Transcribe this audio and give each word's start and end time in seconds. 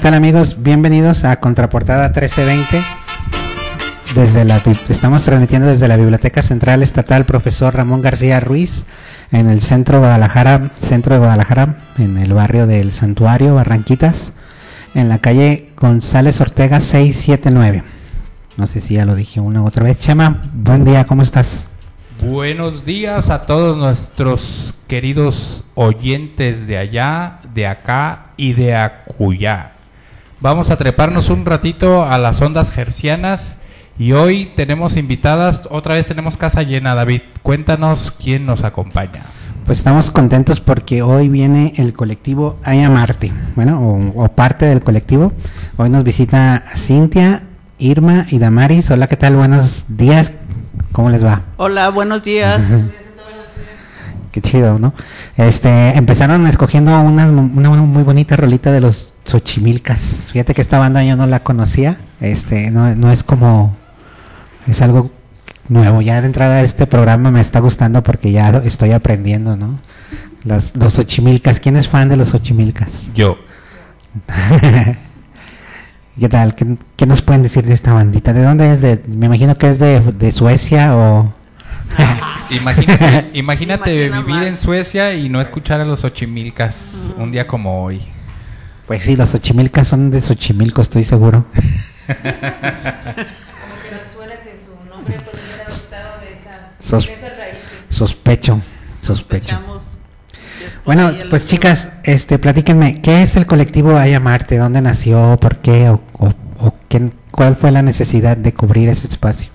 Hola, 0.00 0.08
¿qué 0.08 0.12
tal 0.12 0.14
amigos? 0.14 0.62
Bienvenidos 0.62 1.24
a 1.24 1.40
Contraportada 1.40 2.04
1320. 2.08 2.82
Desde 4.14 4.46
la, 4.46 4.62
estamos 4.88 5.22
transmitiendo 5.24 5.66
desde 5.66 5.88
la 5.88 5.98
Biblioteca 5.98 6.40
Central 6.40 6.82
Estatal 6.82 7.26
Profesor 7.26 7.74
Ramón 7.74 8.00
García 8.00 8.40
Ruiz 8.40 8.86
en 9.30 9.50
el 9.50 9.60
centro 9.60 9.98
Guadalajara, 9.98 10.70
centro 10.78 11.12
de 11.12 11.18
Guadalajara, 11.18 11.80
en 11.98 12.16
el 12.16 12.32
barrio 12.32 12.66
del 12.66 12.92
Santuario, 12.92 13.56
Barranquitas, 13.56 14.32
en 14.94 15.10
la 15.10 15.18
calle 15.18 15.68
González 15.76 16.40
Ortega 16.40 16.80
679. 16.80 17.82
No 18.56 18.66
sé 18.66 18.80
si 18.80 18.94
ya 18.94 19.04
lo 19.04 19.14
dije 19.14 19.40
una 19.40 19.60
u 19.60 19.66
otra 19.66 19.84
vez. 19.84 19.98
Chema, 19.98 20.44
buen 20.54 20.86
día, 20.86 21.04
¿cómo 21.04 21.22
estás? 21.22 21.68
Buenos 22.22 22.86
días 22.86 23.28
a 23.28 23.44
todos 23.44 23.76
nuestros 23.76 24.72
queridos 24.88 25.64
oyentes 25.74 26.66
de 26.66 26.78
allá, 26.78 27.40
de 27.52 27.66
acá 27.66 28.30
y 28.38 28.54
de 28.54 28.74
acullá. 28.74 29.72
Vamos 30.42 30.70
a 30.70 30.76
treparnos 30.76 31.28
un 31.28 31.44
ratito 31.44 32.06
a 32.06 32.16
las 32.16 32.40
ondas 32.40 32.70
gercianas 32.70 33.58
y 33.98 34.12
hoy 34.12 34.50
tenemos 34.56 34.96
invitadas, 34.96 35.64
otra 35.68 35.92
vez 35.92 36.06
tenemos 36.06 36.38
casa 36.38 36.62
llena, 36.62 36.94
David. 36.94 37.20
Cuéntanos 37.42 38.10
quién 38.10 38.46
nos 38.46 38.64
acompaña. 38.64 39.26
Pues 39.66 39.76
estamos 39.76 40.10
contentos 40.10 40.60
porque 40.60 41.02
hoy 41.02 41.28
viene 41.28 41.74
el 41.76 41.92
colectivo 41.92 42.56
Ay 42.62 42.88
Marte, 42.88 43.30
bueno, 43.54 43.82
o, 43.82 44.24
o, 44.24 44.28
parte 44.28 44.64
del 44.64 44.80
colectivo. 44.80 45.34
Hoy 45.76 45.90
nos 45.90 46.04
visita 46.04 46.64
Cintia, 46.74 47.42
Irma 47.78 48.26
y 48.30 48.38
Damaris. 48.38 48.90
Hola, 48.90 49.08
¿qué 49.08 49.18
tal? 49.18 49.36
Buenos 49.36 49.84
días. 49.88 50.32
¿Cómo 50.92 51.10
les 51.10 51.22
va? 51.22 51.42
Hola, 51.58 51.90
buenos 51.90 52.22
días. 52.22 52.62
Qué 54.32 54.40
chido, 54.40 54.78
¿no? 54.78 54.94
Este, 55.36 55.90
empezaron 55.98 56.46
escogiendo 56.46 56.98
una, 56.98 57.26
una 57.26 57.70
muy 57.70 58.04
bonita 58.04 58.36
rolita 58.36 58.72
de 58.72 58.80
los 58.80 59.09
Xochimilcas. 59.30 60.28
Fíjate 60.32 60.54
que 60.54 60.60
esta 60.60 60.78
banda 60.78 61.02
yo 61.04 61.16
no 61.16 61.26
la 61.26 61.40
conocía. 61.40 61.98
Este, 62.20 62.70
no, 62.70 62.94
no 62.96 63.12
es 63.12 63.22
como, 63.22 63.76
es 64.66 64.82
algo 64.82 65.10
nuevo. 65.68 66.02
Ya 66.02 66.20
de 66.20 66.26
entrada 66.26 66.56
a 66.56 66.62
este 66.62 66.86
programa 66.86 67.30
me 67.30 67.40
está 67.40 67.60
gustando 67.60 68.02
porque 68.02 68.32
ya 68.32 68.50
estoy 68.64 68.92
aprendiendo, 68.92 69.56
¿no? 69.56 69.80
Los, 70.44 70.76
los 70.76 70.94
Xochimilcas. 70.94 71.60
¿Quién 71.60 71.76
es 71.76 71.88
fan 71.88 72.08
de 72.08 72.16
los 72.16 72.30
Xochimilcas? 72.30 73.12
Yo. 73.14 73.38
¿Qué 76.18 76.28
tal? 76.28 76.54
¿Qué, 76.54 76.76
¿Qué, 76.96 77.06
nos 77.06 77.22
pueden 77.22 77.42
decir 77.42 77.64
de 77.64 77.72
esta 77.72 77.92
bandita? 77.92 78.32
¿De 78.32 78.42
dónde 78.42 78.72
es? 78.72 78.80
De, 78.80 79.00
me 79.06 79.26
imagino 79.26 79.56
que 79.56 79.68
es 79.68 79.78
de, 79.78 80.00
de 80.00 80.32
Suecia 80.32 80.96
o... 80.96 81.32
imagínate, 82.50 83.30
imagínate 83.38 84.10
vivir 84.10 84.42
en 84.42 84.58
Suecia 84.58 85.14
y 85.14 85.28
no 85.28 85.40
escuchar 85.40 85.80
a 85.80 85.84
los 85.84 86.00
Xochimilcas 86.00 87.12
un 87.16 87.30
día 87.32 87.46
como 87.46 87.84
hoy. 87.84 88.02
Pues 88.90 89.04
sí, 89.04 89.14
los 89.14 89.28
Xochimilcas 89.30 89.86
son 89.86 90.10
de 90.10 90.20
Xochimilco, 90.20 90.82
estoy 90.82 91.04
seguro. 91.04 91.46
Como 91.54 92.18
que 92.18 92.24
nos 93.92 94.12
suena 94.12 94.34
que 94.42 94.56
su 94.58 94.90
nombre 94.90 95.16
puede 95.20 95.62
adoptado 95.64 96.20
de 96.20 96.32
esas, 96.32 96.84
Sos 96.84 97.06
de 97.06 97.12
esas 97.14 97.36
raíces. 97.36 97.62
sospecho, 97.88 98.60
sospecho. 99.00 99.60
Bueno, 100.84 101.12
pues 101.30 101.46
chicas, 101.46 101.90
este, 102.02 102.40
platíquenme, 102.40 103.00
¿qué 103.00 103.22
es 103.22 103.36
el 103.36 103.46
colectivo 103.46 103.96
Ay 103.96 104.18
Marte? 104.18 104.56
¿Dónde 104.56 104.80
nació? 104.82 105.38
¿Por 105.40 105.58
qué? 105.58 105.88
¿O, 105.90 106.00
o, 106.14 106.32
o 106.58 106.74
quién- 106.88 107.14
cuál 107.30 107.54
fue 107.54 107.70
la 107.70 107.82
necesidad 107.82 108.36
de 108.36 108.52
cubrir 108.52 108.88
ese 108.88 109.06
espacio? 109.06 109.52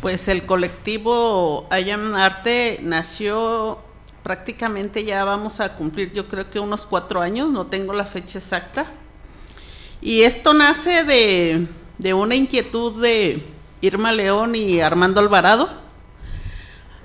Pues 0.00 0.26
el 0.26 0.46
colectivo 0.46 1.68
Arte 1.70 2.80
nació 2.82 3.85
prácticamente 4.26 5.04
ya 5.04 5.22
vamos 5.22 5.60
a 5.60 5.76
cumplir 5.76 6.10
yo 6.12 6.26
creo 6.26 6.50
que 6.50 6.58
unos 6.58 6.84
cuatro 6.84 7.20
años, 7.20 7.48
no 7.48 7.68
tengo 7.68 7.92
la 7.92 8.04
fecha 8.04 8.40
exacta. 8.40 8.86
Y 10.00 10.22
esto 10.22 10.52
nace 10.52 11.04
de, 11.04 11.68
de 11.96 12.12
una 12.12 12.34
inquietud 12.34 13.00
de 13.00 13.46
Irma 13.80 14.10
León 14.10 14.56
y 14.56 14.80
Armando 14.80 15.20
Alvarado. 15.20 15.68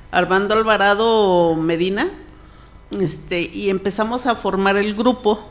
Armando 0.09 0.55
Alvarado 0.55 1.53
Medina, 1.57 2.09
este, 2.99 3.41
y 3.41 3.69
empezamos 3.69 4.25
a 4.25 4.33
formar 4.33 4.77
el 4.77 4.95
grupo. 4.95 5.47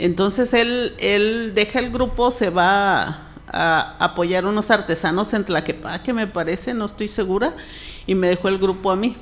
Entonces 0.00 0.54
él, 0.54 0.92
él 0.98 1.52
deja 1.54 1.78
el 1.78 1.92
grupo, 1.92 2.32
se 2.32 2.50
va 2.50 3.02
a, 3.04 3.30
a 3.46 3.96
apoyar 4.00 4.44
unos 4.44 4.72
artesanos 4.72 5.32
en 5.34 5.44
Tlaquepaque, 5.44 6.12
me 6.12 6.26
parece, 6.26 6.74
no 6.74 6.86
estoy 6.86 7.06
segura, 7.06 7.54
y 8.08 8.16
me 8.16 8.26
dejó 8.26 8.48
el 8.48 8.58
grupo 8.58 8.90
a 8.90 8.96
mí. 8.96 9.16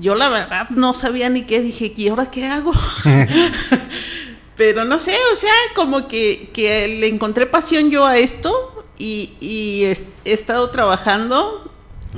Yo 0.00 0.14
la 0.14 0.28
verdad 0.28 0.70
no 0.70 0.94
sabía 0.94 1.28
ni 1.28 1.42
qué, 1.42 1.60
dije, 1.60 1.92
¿y 1.96 2.08
ahora 2.08 2.30
qué 2.30 2.46
hago? 2.46 2.72
Pero 4.56 4.84
no 4.84 4.98
sé, 4.98 5.16
o 5.32 5.36
sea, 5.36 5.52
como 5.74 6.08
que, 6.08 6.50
que 6.52 6.88
le 6.88 7.08
encontré 7.08 7.46
pasión 7.46 7.90
yo 7.90 8.04
a 8.04 8.18
esto 8.18 8.84
y, 8.98 9.32
y 9.40 9.84
he 9.84 10.32
estado 10.32 10.70
trabajando 10.70 11.70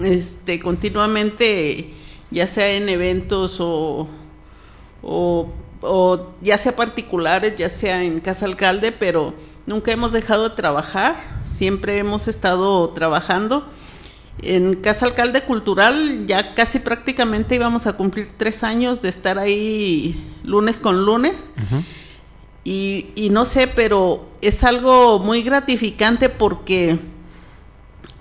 este, 0.03 0.61
continuamente, 0.61 1.93
ya 2.31 2.47
sea 2.47 2.71
en 2.71 2.89
eventos 2.89 3.59
o, 3.61 4.09
o, 5.03 5.53
o 5.83 6.33
ya 6.41 6.57
sea 6.59 6.75
particulares, 6.77 7.57
ya 7.57 7.69
sea 7.69 8.03
en 8.03 8.21
Casa 8.21 8.47
Alcalde, 8.47 8.93
pero 8.93 9.35
nunca 9.67 9.93
hemos 9.93 10.13
dejado 10.13 10.49
de 10.49 10.57
trabajar, 10.57 11.41
siempre 11.45 11.99
hemos 11.99 12.29
estado 12.29 12.89
trabajando. 12.91 13.69
En 14.43 14.77
Casa 14.77 15.07
Alcalde 15.07 15.43
Cultural 15.43 16.27
ya 16.27 16.55
casi 16.55 16.79
prácticamente 16.79 17.55
íbamos 17.55 17.87
a 17.87 17.95
cumplir 17.95 18.29
tres 18.37 18.65
años 18.65 19.03
de 19.03 19.09
estar 19.09 19.39
ahí 19.39 20.35
lunes 20.43 20.81
con 20.81 21.05
lunes. 21.05 21.53
Y, 22.65 23.07
y 23.15 23.31
no 23.31 23.45
sé, 23.45 23.67
pero 23.67 24.29
es 24.41 24.65
algo 24.65 25.19
muy 25.19 25.43
gratificante 25.43 26.29
porque 26.29 26.99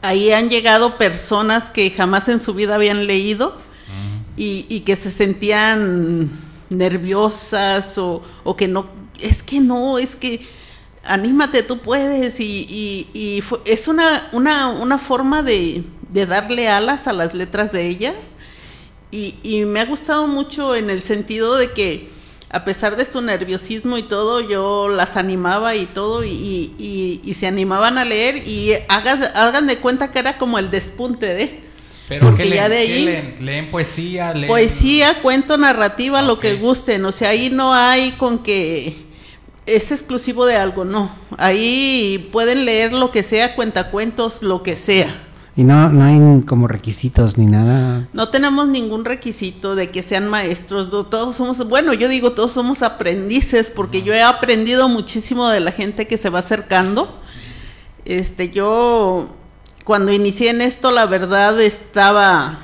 ahí 0.01 0.31
han 0.31 0.49
llegado 0.49 0.97
personas 0.97 1.69
que 1.69 1.89
jamás 1.91 2.29
en 2.29 2.39
su 2.39 2.53
vida 2.53 2.75
habían 2.75 3.05
leído 3.07 3.57
y, 4.37 4.65
y 4.69 4.81
que 4.81 4.95
se 4.95 5.11
sentían 5.11 6.29
nerviosas 6.69 7.97
o, 7.97 8.23
o 8.43 8.55
que 8.55 8.67
no, 8.67 8.85
es 9.19 9.43
que 9.43 9.59
no, 9.59 9.97
es 9.97 10.15
que 10.15 10.41
anímate, 11.05 11.63
tú 11.63 11.79
puedes 11.79 12.39
y, 12.39 12.65
y- 12.69 13.07
y 13.13 13.43
es 13.65 13.87
una, 13.87 14.27
una, 14.31 14.69
una 14.69 14.97
forma 14.97 15.41
de, 15.43 15.83
de 16.09 16.25
darle 16.25 16.67
alas 16.67 17.07
a 17.07 17.13
las 17.13 17.33
letras 17.33 17.71
de 17.71 17.87
ellas 17.87 18.15
y, 19.11 19.35
y 19.43 19.65
me 19.65 19.79
ha 19.79 19.85
gustado 19.85 20.27
mucho 20.27 20.75
en 20.75 20.89
el 20.89 21.01
sentido 21.01 21.55
de 21.57 21.71
que 21.71 22.09
a 22.51 22.63
pesar 22.65 22.95
de 22.95 23.05
su 23.05 23.21
nerviosismo 23.21 23.97
y 23.99 24.03
todo, 24.03 24.39
yo 24.41 24.89
las 24.89 25.17
animaba 25.17 25.75
y 25.75 25.85
todo, 25.85 26.23
y, 26.23 26.29
y- 26.31 26.73
y- 26.79 27.21
y 27.23 27.33
se 27.35 27.45
animaban 27.45 27.99
a 27.99 28.05
leer, 28.05 28.47
y 28.47 28.73
hagas, 28.87 29.21
hagan 29.35 29.67
de 29.67 29.77
cuenta 29.77 30.11
que 30.11 30.17
era 30.17 30.37
como 30.39 30.57
el 30.57 30.71
despunte 30.71 31.27
de 31.27 31.59
Pero 32.07 32.25
Porque 32.29 32.45
¿qué 32.45 32.55
ya 32.55 32.67
leen? 32.67 32.71
de 32.81 32.87
¿Qué 32.87 32.93
ahí- 32.93 33.05
leen? 33.05 33.35
¿Leen 33.45 33.67
poesía? 33.69 34.33
¿Leen- 34.33 34.47
poesía, 34.47 35.21
cuento, 35.21 35.57
narrativa, 35.59 36.23
lo 36.23 36.39
que 36.39 36.55
gusten, 36.55 37.05
o 37.05 37.11
sea, 37.11 37.29
ahí 37.29 37.51
no 37.51 37.71
hay 37.71 38.13
con 38.13 38.39
que 38.39 38.95
es 39.75 39.91
exclusivo 39.91 40.45
de 40.45 40.55
algo, 40.57 40.85
no, 40.85 41.11
ahí 41.37 42.29
pueden 42.31 42.65
leer 42.65 42.93
lo 42.93 43.11
que 43.11 43.23
sea, 43.23 43.55
cuentacuentos, 43.55 44.41
lo 44.41 44.63
que 44.63 44.75
sea. 44.75 45.23
Y 45.55 45.63
no, 45.65 45.89
no 45.89 46.05
hay 46.05 46.41
como 46.45 46.67
requisitos 46.69 47.37
ni 47.37 47.45
nada. 47.45 48.07
No 48.13 48.29
tenemos 48.29 48.69
ningún 48.69 49.03
requisito 49.03 49.75
de 49.75 49.89
que 49.91 50.03
sean 50.03 50.27
maestros, 50.29 50.89
todos 50.89 51.35
somos, 51.35 51.67
bueno, 51.67 51.93
yo 51.93 52.07
digo, 52.07 52.31
todos 52.31 52.51
somos 52.53 52.81
aprendices, 52.81 53.69
porque 53.69 54.01
yo 54.01 54.13
he 54.13 54.21
aprendido 54.21 54.87
muchísimo 54.87 55.49
de 55.49 55.59
la 55.59 55.71
gente 55.73 56.07
que 56.07 56.17
se 56.17 56.29
va 56.29 56.39
acercando. 56.39 57.19
Este, 58.05 58.51
yo 58.51 59.27
cuando 59.83 60.13
inicié 60.13 60.51
en 60.51 60.61
esto, 60.61 60.91
la 60.91 61.05
verdad 61.07 61.59
estaba 61.59 62.59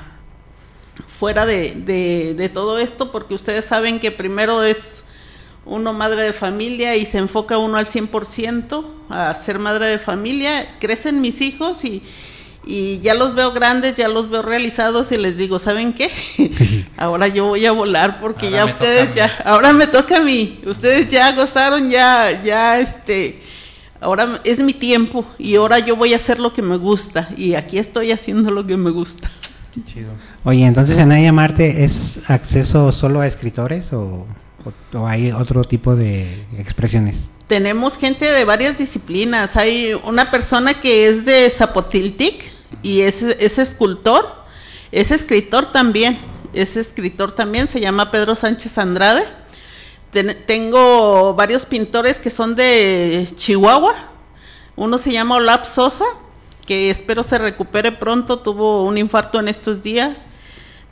fuera 1.06 1.44
de, 1.44 1.72
de- 1.74 2.34
de 2.34 2.48
todo 2.48 2.78
esto, 2.78 3.12
porque 3.12 3.34
ustedes 3.34 3.64
saben 3.66 4.00
que 4.00 4.10
primero 4.10 4.62
es 4.62 5.02
uno 5.66 5.92
madre 5.92 6.22
de 6.22 6.32
familia 6.32 6.96
y 6.96 7.04
se 7.04 7.18
enfoca 7.18 7.58
uno 7.58 7.76
al 7.76 7.88
100% 7.88 8.84
a 9.10 9.34
ser 9.34 9.58
madre 9.58 9.86
de 9.86 9.98
familia. 9.98 10.66
Crecen 10.78 11.20
mis 11.20 11.40
hijos 11.40 11.84
y, 11.84 12.02
y 12.64 13.00
ya 13.00 13.14
los 13.14 13.34
veo 13.34 13.52
grandes, 13.52 13.96
ya 13.96 14.08
los 14.08 14.30
veo 14.30 14.42
realizados 14.42 15.10
y 15.10 15.18
les 15.18 15.36
digo, 15.36 15.58
¿saben 15.58 15.92
qué? 15.92 16.10
ahora 16.96 17.26
yo 17.28 17.46
voy 17.46 17.66
a 17.66 17.72
volar 17.72 18.18
porque 18.18 18.46
Ahora 18.46 18.58
ya 18.58 18.64
ustedes 18.64 19.14
ya, 19.14 19.38
ahora 19.44 19.72
me 19.72 19.86
toca 19.86 20.18
a 20.18 20.20
mí. 20.20 20.60
Ustedes 20.64 21.08
ya 21.08 21.32
gozaron, 21.32 21.90
ya, 21.90 22.42
ya 22.44 22.78
este, 22.78 23.42
ahora 24.00 24.40
es 24.44 24.60
mi 24.60 24.72
tiempo 24.72 25.26
y 25.36 25.56
ahora 25.56 25.80
yo 25.80 25.96
voy 25.96 26.12
a 26.12 26.16
hacer 26.16 26.38
lo 26.38 26.52
que 26.52 26.62
me 26.62 26.76
gusta 26.76 27.28
y 27.36 27.54
aquí 27.54 27.78
estoy 27.78 28.12
haciendo 28.12 28.52
lo 28.52 28.64
que 28.66 28.76
me 28.76 28.90
gusta. 28.90 29.30
Qué 29.74 29.84
chido. 29.84 30.10
Oye, 30.44 30.64
entonces 30.64 30.96
en 30.96 31.12
Ay 31.12 31.30
Marte 31.32 31.84
es 31.84 32.20
acceso 32.28 32.92
solo 32.92 33.20
a 33.20 33.26
escritores 33.26 33.92
o, 33.92 34.26
o- 34.94 35.06
hay 35.06 35.30
otro 35.32 35.62
tipo 35.64 35.94
de 35.96 36.44
expresiones? 36.58 37.28
Tenemos 37.46 37.96
gente 37.96 38.24
de 38.24 38.44
varias 38.44 38.76
disciplinas. 38.78 39.56
Hay 39.56 39.94
una 40.04 40.30
persona 40.30 40.74
que 40.74 41.06
es 41.08 41.24
de 41.24 41.48
Zapotiltic 41.50 42.50
y 42.82 43.02
es, 43.02 43.22
es 43.22 43.58
escultor, 43.58 44.34
es 44.92 45.10
escritor 45.12 45.70
también, 45.72 46.18
es 46.52 46.76
escritor 46.76 47.32
también, 47.32 47.68
se 47.68 47.80
llama 47.80 48.10
Pedro 48.10 48.34
Sánchez 48.34 48.76
Andrade. 48.78 49.24
ten- 50.10 50.36
tengo 50.46 51.34
varios 51.34 51.66
pintores 51.66 52.18
que 52.18 52.30
son 52.30 52.54
de 52.56 53.28
Chihuahua. 53.36 53.94
Uno 54.74 54.98
se 54.98 55.12
llama 55.12 55.36
Olap 55.36 55.64
Sosa, 55.66 56.04
que 56.66 56.90
espero 56.90 57.22
se 57.22 57.38
recupere 57.38 57.92
pronto, 57.92 58.38
tuvo 58.40 58.84
un 58.84 58.98
infarto 58.98 59.38
en 59.40 59.48
estos 59.48 59.82
días. 59.82 60.26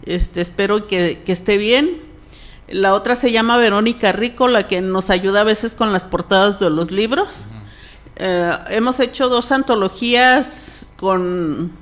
Este, 0.06 0.41
espero 0.41 0.87
que, 0.87 1.23
que 1.25 1.32
esté 1.32 1.56
bien. 1.56 2.00
La 2.69 2.94
otra 2.94 3.14
se 3.14 3.31
llama 3.31 3.56
Verónica 3.56 4.12
Rico, 4.12 4.49
la 4.49 4.66
que 4.66 4.81
nos 4.81 5.11
ayuda 5.11 5.43
a 5.43 5.44
veces 5.44 5.75
con 5.75 5.93
las 5.93 6.05
portadas 6.05 6.58
de 6.58 6.70
los 6.70 6.90
libros. 6.90 7.46
Eh, 8.16 8.52
hemos 8.69 9.00
hecho 9.00 9.28
dos 9.28 9.52
antologías 9.52 10.90
con, 10.96 11.72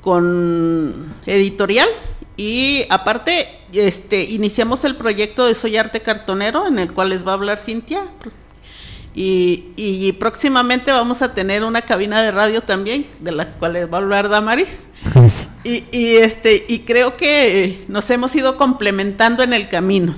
con 0.00 1.14
editorial 1.26 1.88
y 2.36 2.86
aparte 2.88 3.48
este, 3.72 4.22
iniciamos 4.22 4.84
el 4.84 4.96
proyecto 4.96 5.46
de 5.46 5.54
Soy 5.54 5.76
Arte 5.76 6.00
Cartonero 6.00 6.66
en 6.66 6.78
el 6.78 6.92
cual 6.92 7.10
les 7.10 7.26
va 7.26 7.32
a 7.32 7.34
hablar 7.34 7.58
Cintia. 7.58 8.06
Y, 9.18 9.64
y 9.76 10.12
próximamente 10.12 10.92
vamos 10.92 11.22
a 11.22 11.32
tener 11.32 11.64
una 11.64 11.80
cabina 11.80 12.20
de 12.20 12.30
radio 12.30 12.60
también, 12.60 13.06
de 13.20 13.32
las 13.32 13.56
cuales 13.56 13.90
va 13.90 13.96
a 13.96 14.00
hablar 14.02 14.28
Damaris. 14.28 14.90
Y, 15.64 15.82
y, 15.90 16.16
este, 16.18 16.64
y 16.68 16.80
creo 16.80 17.14
que 17.14 17.84
nos 17.88 18.08
hemos 18.10 18.36
ido 18.36 18.56
complementando 18.56 19.42
en 19.42 19.52
el 19.52 19.68
camino. 19.68 20.14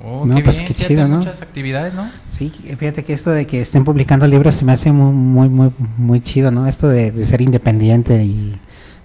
Oh, 0.00 0.24
No, 0.24 0.36
qué 0.36 0.42
pues 0.42 0.56
bien, 0.56 0.68
qué 0.68 0.74
fíjate, 0.74 0.94
chido, 0.94 1.08
¿no? 1.08 1.18
Muchas 1.18 1.42
actividades, 1.42 1.92
¿no? 1.92 2.08
Sí, 2.30 2.50
fíjate 2.78 3.04
que 3.04 3.12
esto 3.12 3.30
de 3.30 3.46
que 3.46 3.60
estén 3.60 3.84
publicando 3.84 4.26
libros 4.26 4.54
se 4.54 4.64
me 4.64 4.72
hace 4.72 4.90
muy, 4.90 5.12
muy, 5.12 5.48
muy, 5.50 5.72
muy 5.98 6.20
chido, 6.22 6.50
¿no? 6.50 6.66
Esto 6.66 6.88
de, 6.88 7.10
de 7.10 7.24
ser 7.26 7.42
independiente 7.42 8.22
y 8.24 8.54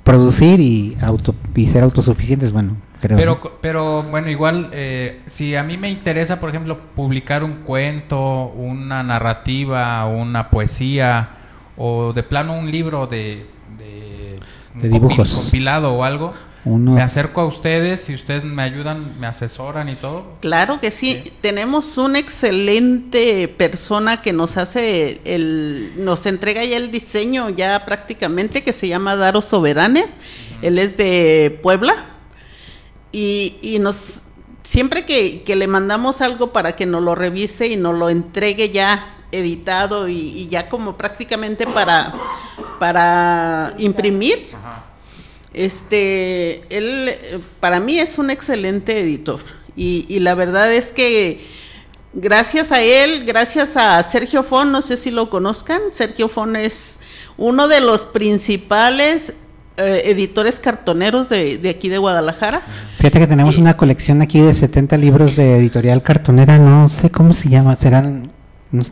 producir 0.05 0.61
y 0.61 0.95
auto 1.01 1.35
y 1.53 1.67
ser 1.67 1.83
autosuficientes, 1.83 2.53
bueno, 2.53 2.77
creo. 2.99 3.17
Pero, 3.17 3.57
pero 3.61 4.03
bueno, 4.03 4.29
igual, 4.29 4.69
eh, 4.73 5.21
si 5.25 5.55
a 5.55 5.63
mí 5.63 5.77
me 5.77 5.89
interesa, 5.89 6.39
por 6.39 6.49
ejemplo, 6.49 6.79
publicar 6.95 7.44
un 7.44 7.63
cuento, 7.63 8.45
una 8.55 9.03
narrativa, 9.03 10.05
una 10.05 10.49
poesía, 10.49 11.29
o 11.77 12.11
de 12.13 12.23
plano 12.23 12.57
un 12.57 12.71
libro 12.71 13.07
de, 13.07 13.45
de, 13.77 14.89
dibujos. 14.89 15.29
compilado 15.31 15.94
o 15.94 16.03
algo, 16.03 16.33
Uno- 16.65 16.94
me 16.94 17.01
acerco 17.01 17.41
a 17.41 17.45
ustedes 17.45 18.09
y 18.09 18.15
ustedes 18.15 18.44
me 18.44 18.61
ayudan, 18.63 19.19
me 19.19 19.27
asesoran 19.27 19.88
y 19.89 19.95
todo. 19.95 20.38
Claro 20.41 20.79
que 20.81 20.91
sí. 20.91 21.21
Sí. 21.23 21.33
Tenemos 21.39 21.97
una 21.97 22.19
excelente 22.19 23.47
persona 23.47 24.21
que 24.21 24.33
nos 24.33 24.57
hace 24.57 25.21
el, 25.23 25.94
nos 25.97 26.25
entrega 26.25 26.63
ya 26.65 26.77
el 26.77 26.91
diseño 26.91 27.49
ya 27.49 27.85
prácticamente 27.85 28.63
que 28.63 28.73
se 28.73 28.88
llama 28.88 29.15
Daro 29.15 29.41
Soberanes. 29.41 30.13
Él 30.61 30.79
es 30.79 30.97
de 30.97 31.57
Puebla 31.61 32.16
y, 33.12 33.57
y 33.62 33.80
nos 33.80 34.21
siempre 34.63 35.06
que, 35.06 35.44
que 35.44 35.56
le 35.56 35.68
mandamos 35.68 36.21
algo 36.21 36.51
para 36.51 36.75
que 36.75 36.86
nos 36.86 37.01
lo 37.01 37.15
revise 37.15 37.68
y 37.68 37.77
nos 37.77 37.95
lo 37.95 38.09
entregue 38.09 38.69
ya 38.69 39.15
editado 39.31 40.07
y, 40.07 40.18
y 40.18 40.47
ya 40.49 40.69
como 40.69 40.97
prácticamente 40.97 41.66
para 41.66 42.14
para 42.80 43.73
imprimir. 43.78 44.47
Este, 45.54 46.64
él 46.69 47.16
para 47.59 47.80
mí 47.80 47.99
es 47.99 48.18
un 48.18 48.30
excelente 48.30 48.99
editor 48.99 49.40
y, 49.76 50.06
y 50.07 50.19
la 50.19 50.35
verdad 50.35 50.71
es 50.71 50.92
que 50.92 51.45
gracias 52.14 52.71
a 52.71 52.81
él, 52.81 53.26
gracias 53.26 53.76
a 53.76 54.02
Sergio 54.04 54.44
Fon, 54.44 54.71
no 54.71 54.81
sé 54.81 54.97
si 54.97 55.09
lo 55.09 55.30
conozcan, 55.30 55.81
Sergio 55.92 56.28
Fon 56.28 56.56
es 56.56 56.99
uno 57.37 57.68
de 57.68 57.80
los 57.80 58.04
principales 58.04 59.33
eh, 59.77 60.01
editores 60.05 60.59
cartoneros 60.59 61.29
de, 61.29 61.57
de 61.57 61.69
aquí 61.69 61.89
de 61.89 61.97
Guadalajara. 61.97 62.61
Fíjate 62.97 63.19
que 63.19 63.27
tenemos 63.27 63.57
y- 63.57 63.61
una 63.61 63.77
colección 63.77 64.21
aquí 64.21 64.39
de 64.41 64.53
70 64.53 64.97
libros 64.97 65.35
de 65.35 65.57
editorial 65.57 66.01
cartonera, 66.03 66.57
no 66.57 66.89
sé 66.89 67.09
cómo 67.11 67.33
se 67.33 67.49
llama, 67.49 67.75
serán, 67.77 68.23
no 68.71 68.83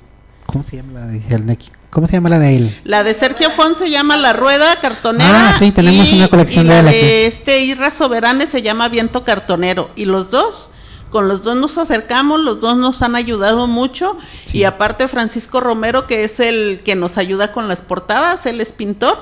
¿cómo 0.46 0.66
se 0.66 0.78
llama 0.78 1.00
la 1.02 1.06
de, 1.08 1.52
aquí? 1.52 1.70
¿Cómo 1.90 2.08
se 2.08 2.14
llama 2.14 2.30
la 2.30 2.40
de 2.40 2.58
él? 2.58 2.78
La 2.84 3.04
de 3.04 3.14
Sergio 3.14 3.50
Fon 3.52 3.76
se 3.76 3.90
llama 3.90 4.18
La 4.18 4.34
Rueda 4.34 4.76
Cartonera. 4.82 5.50
Ah, 5.52 5.56
sí, 5.60 5.72
tenemos 5.72 6.12
una 6.12 6.28
colección 6.28 6.66
y 6.66 6.70
de 6.70 6.74
la 6.76 6.80
él 6.82 6.86
de 6.86 6.92
aquí. 6.92 7.08
este 7.36 7.62
Irra 7.62 7.90
Soberane 7.90 8.48
se 8.48 8.62
llama 8.62 8.90
Viento 8.90 9.24
Cartonero. 9.24 9.90
Y 9.96 10.04
los 10.06 10.30
dos, 10.30 10.70
con 11.10 11.30
los 11.30 11.44
dos 11.44 11.56
nos 11.56 11.78
acercamos, 11.78 12.42
los 12.42 12.60
dos 12.60 12.76
nos 12.76 13.02
han 13.02 13.16
ayudado 13.16 13.66
mucho. 13.68 14.18
Y 14.52 14.66
aparte 14.66 15.08
Francisco 15.08 15.62
Romero, 15.62 16.06
que 16.06 16.26
es 16.26 16.42
el 16.42 16.82
que 16.84 16.96
nos 16.96 17.18
ayuda 17.18 17.54
con 17.54 17.70
las 17.70 17.80
portadas, 17.82 18.46
él 18.46 18.60
es 18.60 18.74
pintor. 18.74 19.18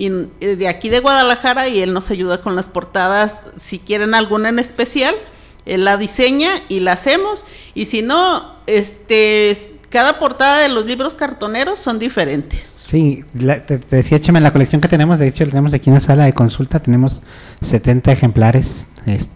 Y 0.00 0.08
de 0.56 0.66
aquí 0.66 0.88
de 0.88 1.00
Guadalajara 1.00 1.68
y 1.68 1.80
él 1.80 1.92
nos 1.92 2.10
ayuda 2.10 2.40
con 2.40 2.56
las 2.56 2.66
portadas. 2.68 3.40
Si 3.58 3.78
quieren 3.78 4.14
alguna 4.14 4.48
en 4.48 4.58
especial, 4.58 5.14
él 5.66 5.84
la 5.84 5.96
diseña 5.98 6.50
y 6.70 6.80
la 6.80 6.92
hacemos. 6.92 7.44
Y 7.74 7.84
si 7.84 8.00
no, 8.00 8.54
este, 8.66 9.50
es- 9.50 9.70
cada 9.90 10.18
portada 10.18 10.60
de 10.60 10.70
los 10.70 10.86
libros 10.86 11.14
cartoneros 11.16 11.78
son 11.78 11.98
diferentes. 11.98 12.60
Sí, 12.86 13.24
la- 13.38 13.66
te, 13.66 13.76
decía 13.78 14.18
Chema, 14.20 14.38
en 14.38 14.44
la 14.44 14.52
colección 14.52 14.80
que 14.80 14.88
tenemos, 14.88 15.18
de 15.18 15.28
hecho, 15.28 15.44
tenemos 15.46 15.72
aquí 15.74 15.90
en 15.90 15.94
la 15.94 16.00
sala 16.00 16.24
de 16.24 16.32
consulta, 16.32 16.80
tenemos 16.80 17.22
70 17.60 18.10
ejemplares. 18.10 18.86
es- 19.06 19.28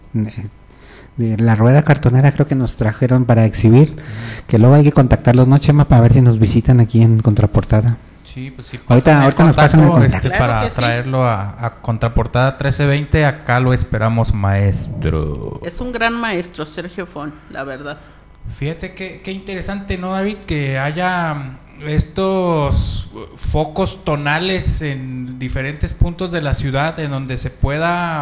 de 1.17 1.37
la 1.37 1.55
rueda 1.55 1.83
cartonera 1.83 2.31
creo 2.33 2.45
que 2.47 2.55
nos 2.55 2.75
trajeron 2.75 3.25
para 3.25 3.45
exhibir, 3.45 3.95
que 4.47 4.59
luego 4.59 4.75
hay 4.75 4.83
que 4.83 4.91
contactarlos, 4.91 5.47
¿no, 5.47 5.57
Chema? 5.59 5.87
Para 5.87 6.01
ver 6.01 6.13
si 6.13 6.21
nos 6.21 6.39
visitan 6.39 6.79
aquí 6.81 7.01
en 7.01 7.21
Contraportada. 7.21 7.97
Sí, 8.35 8.51
pues 8.51 8.67
sí. 8.67 8.77
Ahorita- 8.87 9.23
ahorita 9.23 9.43
nos 9.45 9.55
pasan 9.55 9.79
el 9.79 9.85
contacto, 9.89 10.01
contacto. 10.11 10.27
este, 10.27 10.37
Claro 10.37 10.53
para 10.53 10.69
sí. 10.69 10.75
traerlo 10.75 11.23
a, 11.23 11.55
a 11.65 11.81
Contraportada 11.81 12.51
1320. 12.51 13.25
Acá 13.25 13.61
lo 13.61 13.71
esperamos, 13.73 14.33
maestro. 14.33 15.61
Es 15.63 15.79
un 15.79 15.93
gran 15.93 16.13
maestro, 16.13 16.65
Sergio 16.65 17.07
Fon, 17.07 17.33
la 17.49 17.63
verdad. 17.63 17.97
Fíjate 18.49 18.93
que, 18.93 19.21
qué 19.21 19.31
interesante, 19.31 19.97
¿no, 19.97 20.11
David? 20.11 20.37
Que 20.45 20.77
haya 20.77 21.33
mm, 21.33 21.57
estos 21.87 23.07
uh, 23.13 23.35
focos 23.35 24.03
tonales 24.03 24.81
en 24.81 25.39
diferentes 25.39 25.93
puntos 25.93 26.31
de 26.31 26.41
la 26.41 26.53
ciudad 26.53 26.99
en 26.99 27.11
donde 27.11 27.37
se 27.37 27.49
pueda 27.49 28.19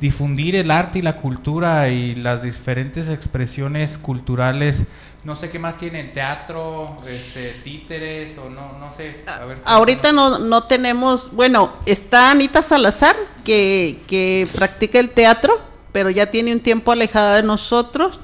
difundir 0.00 0.56
el 0.56 0.70
arte 0.70 0.98
y 0.98 1.02
la 1.02 1.16
cultura 1.16 1.88
y 1.88 2.14
las 2.14 2.42
diferentes 2.42 3.08
expresiones 3.08 3.98
culturales. 3.98 4.84
No 5.24 5.34
sé 5.34 5.50
qué 5.50 5.58
más 5.58 5.76
tienen, 5.76 6.12
teatro, 6.12 6.98
este, 7.08 7.52
títeres 7.64 8.38
o 8.38 8.48
no, 8.48 8.78
no 8.78 8.92
sé. 8.92 9.24
A 9.26 9.44
ver, 9.44 9.58
Ahorita 9.64 10.12
no, 10.12 10.38
no 10.38 10.64
tenemos, 10.64 11.32
bueno, 11.32 11.72
está 11.86 12.30
Anita 12.30 12.62
Salazar, 12.62 13.16
que, 13.44 14.00
que 14.06 14.46
practica 14.54 15.00
el 15.00 15.10
teatro, 15.10 15.58
pero 15.92 16.10
ya 16.10 16.26
tiene 16.26 16.52
un 16.52 16.60
tiempo 16.60 16.92
alejada 16.92 17.36
de 17.36 17.42
nosotros. 17.42 18.20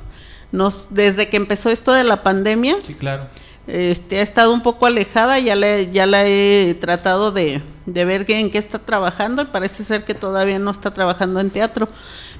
Nos, 0.52 0.88
desde 0.94 1.28
que 1.28 1.38
empezó 1.38 1.70
esto 1.70 1.92
de 1.92 2.04
la 2.04 2.22
pandemia, 2.22 2.76
Sí, 2.86 2.94
claro. 2.94 3.26
este, 3.66 4.18
ha 4.20 4.22
estado 4.22 4.52
un 4.52 4.62
poco 4.62 4.84
alejada, 4.86 5.38
ya 5.38 5.56
le, 5.56 5.90
ya 5.90 6.04
la 6.06 6.26
he 6.26 6.76
tratado 6.78 7.32
de, 7.32 7.62
de 7.86 8.04
ver 8.04 8.24
en 8.30 8.50
qué 8.50 8.58
está 8.58 8.78
trabajando 8.78 9.42
y 9.42 9.46
parece 9.46 9.84
ser 9.84 10.04
que 10.04 10.14
todavía 10.14 10.58
no 10.58 10.70
está 10.70 10.94
trabajando 10.94 11.40
en 11.40 11.50
teatro. 11.50 11.88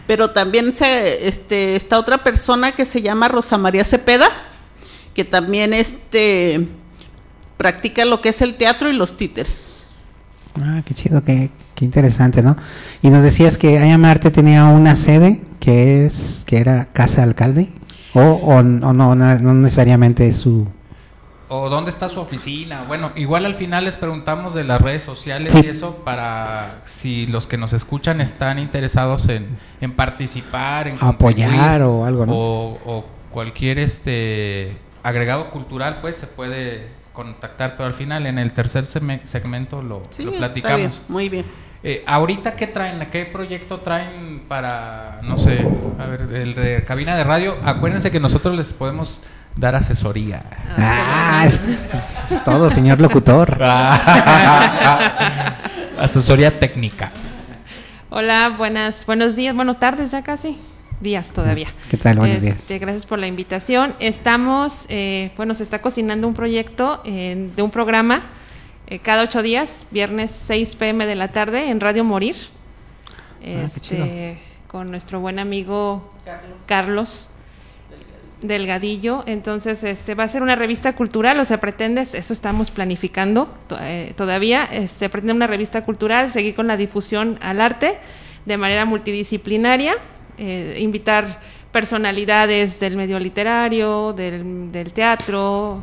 Pero 0.07 0.31
también 0.31 0.73
se, 0.73 1.29
este, 1.29 1.77
está 1.77 1.99
otra 1.99 2.23
persona 2.25 2.73
que 2.73 2.85
se 2.85 3.03
llama 3.03 3.29
Rosa 3.29 3.59
María 3.59 3.85
Cepeda, 3.85 4.29
que 5.15 5.25
también 5.25 5.75
este, 5.75 6.69
practica 7.57 8.05
lo 8.05 8.21
que 8.21 8.31
es 8.31 8.43
el 8.43 8.55
teatro 8.55 8.91
y 8.91 8.95
los 8.95 9.17
títeres. 9.17 9.87
Ah, 10.61 10.83
qué 10.85 10.95
chido, 10.95 11.23
qué, 11.25 11.51
qué 11.75 11.85
interesante, 11.85 12.43
¿no? 12.43 12.57
Y 13.01 13.11
nos 13.11 13.23
decías 13.23 13.59
que 13.59 13.79
Ayamarte 13.79 14.31
tenía 14.31 14.65
una 14.67 14.97
sede 14.97 15.43
que 15.61 16.07
es 16.07 16.43
que 16.45 16.59
era 16.59 16.87
Casa 16.93 17.23
Alcalde, 17.23 17.71
o, 18.15 18.21
o, 18.21 18.57
o 18.57 18.63
no, 18.63 19.15
no 19.15 19.55
necesariamente 19.55 20.35
su... 20.35 20.67
¿O 21.55 21.69
dónde 21.69 21.91
está 21.91 22.09
su 22.09 22.19
oficina? 22.19 22.85
Bueno, 22.89 23.13
igual 23.15 23.45
al 23.45 23.53
final 23.55 23.85
les 23.85 23.97
preguntamos 23.97 24.55
de 24.55 24.65
las 24.65 24.81
redes 24.81 25.03
sociales 25.03 25.53
Sí. 25.53 25.61
y 25.65 25.69
eso 25.69 25.97
para 26.05 26.81
si 26.87 27.27
los 27.27 27.47
que 27.47 27.59
nos 27.59 27.75
escuchan 27.75 28.23
están 28.23 28.59
interesados 28.59 29.29
en, 29.29 29.59
en 29.83 29.93
participar, 29.93 30.89
en 30.89 30.97
Apoyar 31.01 31.83
o 31.83 32.07
algo, 32.07 32.25
¿no? 32.25 32.33
O, 32.33 32.81
o 32.87 33.05
cualquier 33.31 33.79
este 33.79 34.79
agregado 35.03 35.51
cultural, 35.51 35.99
pues 36.01 36.17
se 36.17 36.27
puede 36.27 36.89
contactar, 37.13 37.77
pero 37.77 37.87
al 37.87 37.93
final 37.93 38.27
en 38.27 38.39
el 38.39 38.53
tercer 38.53 38.87
segmento 38.87 39.83
lo, 39.83 40.03
Sí, 40.09 40.23
lo 40.25 40.31
está 40.33 40.47
platicamos. 40.47 40.79
bien, 40.79 40.93
muy 41.09 41.29
bien. 41.29 41.45
Eh, 41.85 42.03
ahorita 42.07 42.55
qué 42.57 42.69
traen, 42.69 43.09
qué 43.11 43.25
proyecto 43.27 43.81
traen 43.81 44.45
para, 44.49 45.19
no 45.23 45.37
sé, 45.37 45.67
a 45.99 46.07
ver, 46.07 46.29
el 46.33 46.55
de 46.55 46.85
cabina 46.87 47.15
de 47.17 47.25
radio. 47.25 47.57
Acuérdense 47.65 48.11
que 48.11 48.21
nosotros 48.21 48.57
les 48.57 48.73
podemos 48.73 49.21
dar 49.57 49.75
asesoría. 49.77 50.43
Ah, 50.77 51.45
es, 51.47 51.63
es 52.31 52.45
todo, 52.45 52.71
señor 52.71 53.01
locutor. 53.01 53.63
asesoría 55.99 56.59
técnica. 56.59 57.13
Hola, 58.11 58.55
buenas, 58.59 59.07
buenos 59.07 59.37
días, 59.37 59.55
bueno, 59.55 59.77
tardes 59.77 60.11
ya 60.11 60.23
casi, 60.23 60.59
días 61.01 61.33
todavía. 61.33 61.69
¿Qué 61.91 61.97
tal? 61.97 62.19
Buenos 62.19 62.43
días. 62.43 62.59
Este, 62.59 62.79
Gracias 62.79 63.07
por 63.07 63.19
la 63.19 63.27
invitación. 63.27 63.95
Estamos, 64.01 64.85
eh, 64.91 65.33
bueno, 65.37 65.55
se 65.55 65.63
está 65.63 65.81
cocinando 65.81 66.29
un 66.29 66.35
proyecto 66.35 67.01
eh, 67.05 67.51
de 67.57 67.63
un 67.63 67.71
programa 67.71 68.31
eh, 68.87 68.99
cada 68.99 69.23
ocho 69.23 69.41
días, 69.41 69.87
viernes 69.91 70.31
6 70.31 70.77
pm 70.77 71.07
de 71.07 71.15
la 71.15 71.29
tarde 71.29 71.71
en 71.71 71.81
Radio 71.81 72.05
Morir, 72.05 72.37
qué 73.41 73.65
este, 73.65 74.39
con 74.67 74.91
nuestro 74.91 75.21
buen 75.21 75.39
amigo 75.39 76.13
Carlos, 76.67 77.31
Delgadillo. 78.43 79.23
Entonces, 79.27 79.85
este 79.85 80.15
va 80.15 80.25
a 80.25 80.29
ser 80.29 80.43
una 80.43 80.57
revista 80.57 80.95
cultural, 80.95 81.39
o 81.39 81.45
se 81.45 81.57
pretende, 81.59 82.03
eso 82.03 82.33
estamos 82.33 82.71
planificando 82.71 83.49
eh, 83.81 84.13
todavía, 84.17 84.69
se 84.89 85.09
pretende 85.09 85.33
una 85.33 85.47
revista 85.47 85.85
cultural, 85.85 86.31
seguir 86.31 86.55
con 86.55 86.67
la 86.67 86.77
difusión 86.77 87.39
al 87.41 87.61
arte 87.61 87.99
de 88.45 88.57
manera 88.57 88.85
multidisciplinaria, 88.85 89.95
eh, 90.39 90.77
invitar 90.81 91.41
personalidades 91.71 92.81
del 92.81 92.97
medio 92.97 93.19
literario, 93.19 94.13
del, 94.13 94.93
teatro, 94.93 95.83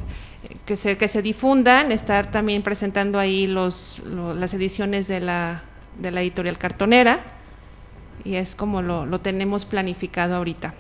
que 0.66 0.76
se, 0.76 0.98
que 0.98 1.08
se 1.08 1.22
difundan, 1.22 1.92
estar 1.92 2.30
también 2.30 2.62
presentando 2.62 3.20
ahí 3.20 3.48
los, 3.48 4.04
las 4.06 4.54
ediciones 4.54 5.08
de 5.08 5.22
la, 5.22 5.64
de 5.98 6.12
la 6.12 6.22
editorial 6.22 6.58
cartonera, 6.58 7.22
y 8.24 8.36
es 8.36 8.54
como 8.54 8.82
lo, 8.82 9.06
lo 9.06 9.20
tenemos 9.20 9.66
planificado 9.66 10.36
ahorita. 10.36 10.74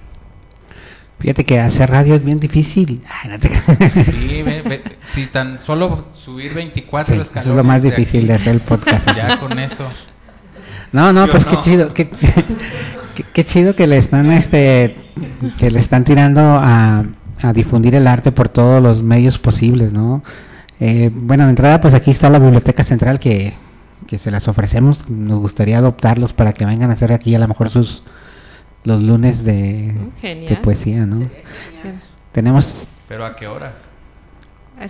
Fíjate 1.19 1.45
que 1.45 1.59
hacer 1.59 1.89
radio 1.89 2.15
es 2.15 2.23
bien 2.23 2.39
difícil. 2.39 3.03
sí, 3.93 4.43
si 5.03 5.25
tan 5.25 5.59
solo 5.59 6.07
subir 6.13 6.53
24 6.53 7.15
sí, 7.15 7.21
Eso 7.21 7.49
es 7.49 7.55
lo 7.55 7.63
más 7.63 7.83
difícil 7.83 8.25
de 8.25 8.35
hacer 8.35 8.55
el 8.55 8.61
podcast. 8.61 9.05
Ya 9.15 9.37
con 9.37 9.59
eso. 9.59 9.85
No, 10.93 11.11
no, 11.11 11.27
pues 11.27 11.45
qué 11.45 11.59
chido, 11.59 11.93
qué, 11.93 12.09
qué, 13.33 13.45
chido 13.45 13.75
que 13.75 13.85
le 13.85 13.97
están, 13.97 14.31
este, 14.31 14.95
que 15.59 15.69
le 15.69 15.79
están 15.79 16.03
tirando 16.03 16.41
a, 16.41 17.05
a 17.41 17.53
difundir 17.53 17.95
el 17.95 18.07
arte 18.07 18.31
por 18.31 18.49
todos 18.49 18.81
los 18.81 19.03
medios 19.03 19.37
posibles, 19.37 19.93
¿no? 19.93 20.23
Eh, 20.79 21.11
bueno, 21.13 21.43
de 21.43 21.49
entrada, 21.49 21.81
pues 21.81 21.93
aquí 21.93 22.11
está 22.11 22.29
la 22.29 22.39
Biblioteca 22.39 22.83
Central 22.83 23.19
que, 23.19 23.53
que 24.07 24.17
se 24.17 24.31
las 24.31 24.47
ofrecemos. 24.47 25.09
Nos 25.09 25.39
gustaría 25.39 25.77
adoptarlos 25.77 26.33
para 26.33 26.53
que 26.53 26.65
vengan 26.65 26.89
a 26.89 26.93
hacer 26.93 27.11
aquí 27.11 27.35
a 27.35 27.39
lo 27.39 27.47
mejor 27.47 27.69
sus 27.69 28.03
los 28.83 29.01
lunes 29.01 29.43
de, 29.43 29.95
de 30.21 30.59
poesía, 30.61 31.05
¿no? 31.05 31.21
Tenemos... 32.31 32.87
¿Pero 33.07 33.25
a 33.25 33.35
qué 33.35 33.47
horas? 33.47 33.73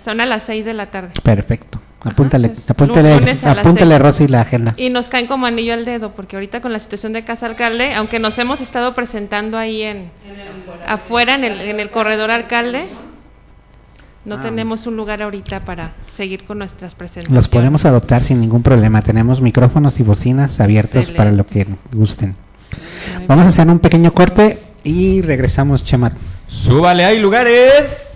Son 0.02 0.20
a 0.20 0.26
las 0.26 0.44
6 0.44 0.64
de 0.64 0.74
la 0.74 0.90
tarde. 0.90 1.10
Perfecto. 1.22 1.80
Apúntale, 2.02 2.54
apúntale, 2.66 3.36
apúntale 3.44 3.98
Rosy 3.98 4.26
la 4.26 4.40
agenda. 4.40 4.72
Y 4.76 4.88
nos 4.88 5.08
caen 5.08 5.26
como 5.26 5.44
anillo 5.44 5.74
al 5.74 5.84
dedo, 5.84 6.12
porque 6.12 6.36
ahorita 6.36 6.62
con 6.62 6.72
la 6.72 6.78
situación 6.78 7.12
de 7.12 7.24
Casa 7.24 7.44
Alcalde, 7.44 7.94
aunque 7.94 8.18
nos 8.18 8.38
hemos 8.38 8.62
estado 8.62 8.94
presentando 8.94 9.58
ahí 9.58 9.82
en, 9.82 10.10
afuera, 10.86 11.34
en 11.34 11.44
el, 11.44 11.60
en 11.60 11.78
el 11.78 11.90
corredor 11.90 12.30
alcalde, 12.30 12.88
no 14.24 14.36
ah. 14.36 14.40
tenemos 14.40 14.86
un 14.86 14.96
lugar 14.96 15.20
ahorita 15.20 15.60
para 15.60 15.92
seguir 16.10 16.44
con 16.44 16.58
nuestras 16.58 16.94
presentaciones. 16.94 17.34
Los 17.34 17.48
podemos 17.48 17.84
adoptar 17.84 18.22
sin 18.22 18.40
ningún 18.40 18.62
problema. 18.62 19.02
Tenemos 19.02 19.42
micrófonos 19.42 20.00
y 20.00 20.02
bocinas 20.02 20.58
abiertos 20.60 21.06
para 21.08 21.32
lo 21.32 21.44
que 21.44 21.66
gusten. 21.92 22.34
Vamos 23.26 23.46
a 23.46 23.48
hacer 23.50 23.68
un 23.68 23.78
pequeño 23.78 24.12
corte 24.12 24.58
y 24.82 25.22
regresamos, 25.22 25.84
Chemat. 25.84 26.12
Súbale, 26.48 27.04
hay 27.04 27.18
lugares. 27.18 28.06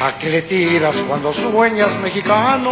¿A 0.00 0.18
qué 0.18 0.30
le 0.30 0.42
tiras 0.42 0.96
cuando 1.06 1.32
sueñas 1.32 1.98
mexicano? 2.00 2.70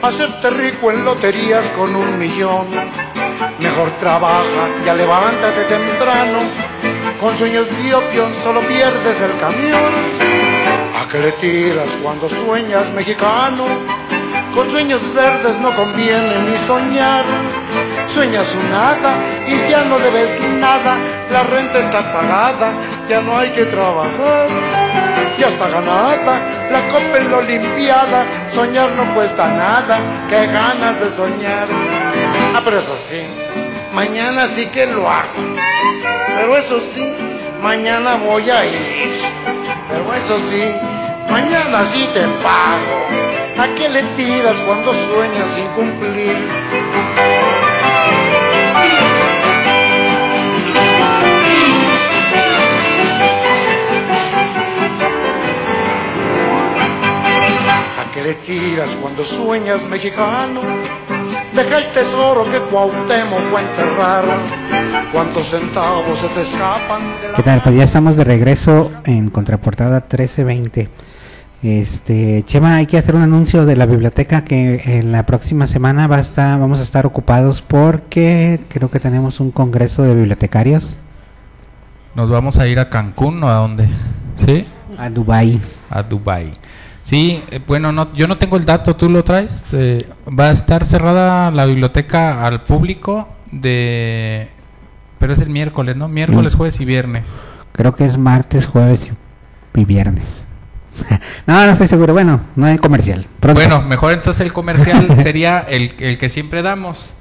Hacerte 0.00 0.50
rico 0.50 0.90
en 0.90 1.04
loterías 1.04 1.66
con 1.72 1.94
un 1.94 2.18
millón 2.18 2.66
Mejor 3.78 3.96
trabaja, 4.00 4.64
ya 4.84 4.92
levántate 4.92 5.62
temprano. 5.62 6.40
Con 7.20 7.32
sueños 7.36 7.68
diopios 7.80 8.34
solo 8.42 8.60
pierdes 8.62 9.20
el 9.20 9.38
camión. 9.38 9.92
¿A 11.00 11.08
qué 11.08 11.20
le 11.20 11.30
tiras 11.30 11.96
cuando 12.02 12.28
sueñas 12.28 12.90
mexicano? 12.90 13.66
Con 14.52 14.68
sueños 14.68 15.00
verdes 15.14 15.60
no 15.60 15.72
conviene 15.76 16.42
ni 16.50 16.56
soñar. 16.56 17.24
Sueñas 18.08 18.52
un 18.56 18.68
nada 18.68 19.14
y 19.46 19.70
ya 19.70 19.84
no 19.84 19.96
debes 20.00 20.36
nada. 20.58 20.96
La 21.30 21.44
renta 21.44 21.78
está 21.78 22.12
pagada, 22.12 22.72
ya 23.08 23.20
no 23.20 23.38
hay 23.38 23.52
que 23.52 23.64
trabajar. 23.66 24.48
Ya 25.38 25.46
está 25.46 25.68
ganada, 25.68 26.40
la 26.72 26.88
copa 26.88 27.18
en 27.18 27.30
la 27.30 27.36
olimpiada. 27.36 28.26
Soñar 28.50 28.90
no 28.96 29.14
cuesta 29.14 29.46
nada, 29.46 30.00
qué 30.28 30.48
ganas 30.48 30.98
de 30.98 31.08
soñar. 31.08 31.68
Ah, 32.56 32.62
pero 32.64 32.80
eso 32.80 32.96
sí 32.96 33.22
mañana 33.98 34.46
sí 34.46 34.66
que 34.66 34.86
lo 34.86 35.10
hago. 35.10 35.42
Pero 36.36 36.56
eso 36.56 36.78
sí, 36.78 37.04
mañana 37.60 38.14
voy 38.14 38.48
a 38.48 38.64
ir. 38.64 39.12
Pero 39.88 40.14
eso 40.14 40.38
sí, 40.38 40.62
mañana 41.28 41.84
sí 41.84 42.08
te 42.14 42.20
pago. 42.44 42.96
¿A 43.58 43.66
qué 43.74 43.88
le 43.88 44.04
tiras 44.16 44.60
cuando 44.60 44.94
sueñas 44.94 45.48
sin 45.48 45.66
cumplir? 45.78 46.36
¿A 58.00 58.12
qué 58.14 58.22
le 58.22 58.34
tiras 58.34 58.90
cuando 59.02 59.24
sueñas 59.24 59.82
mexicano? 59.86 60.60
Deja 61.58 61.78
el 61.78 61.92
tesoro 61.92 62.44
que 62.44 62.60
Cuauhtémoc 62.70 63.40
fue 63.50 63.60
a 63.60 63.64
enterrar. 63.64 64.24
¿Cuántos 65.12 65.46
centavos 65.46 66.16
se 66.16 66.28
te 66.28 66.42
escapan? 66.42 67.00
¿Qué 67.34 67.42
tal? 67.42 67.60
Pues 67.62 67.74
ya 67.74 67.82
estamos 67.82 68.16
de 68.16 68.22
regreso 68.22 68.92
en 69.02 69.28
Contraportada 69.28 69.96
1320. 69.96 70.88
Este, 71.64 72.44
Chema, 72.46 72.76
hay 72.76 72.86
que 72.86 72.96
hacer 72.96 73.16
un 73.16 73.22
anuncio 73.22 73.66
de 73.66 73.74
la 73.74 73.86
biblioteca 73.86 74.44
que 74.44 74.80
en 74.84 75.10
la 75.10 75.26
próxima 75.26 75.66
semana 75.66 76.06
va 76.06 76.18
a 76.18 76.20
estar, 76.20 76.60
vamos 76.60 76.78
a 76.78 76.84
estar 76.84 77.06
ocupados 77.06 77.60
porque 77.60 78.60
creo 78.68 78.88
que 78.88 79.00
tenemos 79.00 79.40
un 79.40 79.50
congreso 79.50 80.04
de 80.04 80.14
bibliotecarios. 80.14 80.98
Nos 82.14 82.30
vamos 82.30 82.56
a 82.58 82.68
ir 82.68 82.78
a 82.78 82.88
Cancún 82.88 83.42
o 83.42 83.48
a 83.48 83.54
dónde? 83.54 83.88
¿Sí? 84.46 84.64
A 84.96 85.10
Dubai. 85.10 85.58
A 85.90 86.04
Dubai. 86.04 86.52
Sí, 87.08 87.42
eh, 87.50 87.58
bueno, 87.66 87.90
no, 87.90 88.12
yo 88.12 88.28
no 88.28 88.36
tengo 88.36 88.58
el 88.58 88.66
dato, 88.66 88.94
¿tú 88.94 89.08
lo 89.08 89.24
traes? 89.24 89.64
Eh, 89.72 90.06
va 90.28 90.50
a 90.50 90.52
estar 90.52 90.84
cerrada 90.84 91.50
la 91.50 91.64
biblioteca 91.64 92.44
al 92.44 92.64
público 92.64 93.26
de... 93.50 94.50
Pero 95.18 95.32
es 95.32 95.40
el 95.40 95.48
miércoles, 95.48 95.96
¿no? 95.96 96.06
Miércoles, 96.06 96.54
jueves 96.54 96.78
y 96.80 96.84
viernes. 96.84 97.40
Creo 97.72 97.94
que 97.94 98.04
es 98.04 98.18
martes, 98.18 98.66
jueves 98.66 99.08
y 99.74 99.84
viernes. 99.86 100.26
no, 101.46 101.64
no 101.64 101.72
estoy 101.72 101.86
seguro. 101.86 102.12
Bueno, 102.12 102.42
no 102.56 102.66
hay 102.66 102.76
comercial. 102.76 103.24
Bueno, 103.54 103.80
mejor 103.80 104.12
entonces 104.12 104.42
el 104.44 104.52
comercial 104.52 105.16
sería 105.22 105.60
el, 105.60 105.94
el, 106.00 106.18
que 106.18 106.28
siempre 106.28 106.60
damos. 106.60 107.14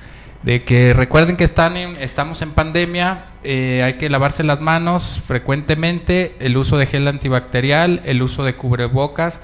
De 0.44 0.66
que 0.66 0.94
recuerden 0.94 1.38
que 1.38 1.46
están 1.46 1.78
en, 1.78 1.96
estamos 1.96 2.42
en 2.42 2.52
pandemia, 2.52 3.28
eh, 3.46 3.84
hay 3.86 3.94
que 3.94 4.10
lavarse 4.10 4.44
las 4.44 4.60
manos 4.60 5.22
frecuentemente, 5.24 6.36
el 6.42 6.58
uso 6.58 6.78
de 6.78 6.88
gel 6.88 7.08
antibacterial, 7.08 8.02
el 8.04 8.22
uso 8.22 8.44
de 8.44 8.58
cubrebocas 8.58 9.40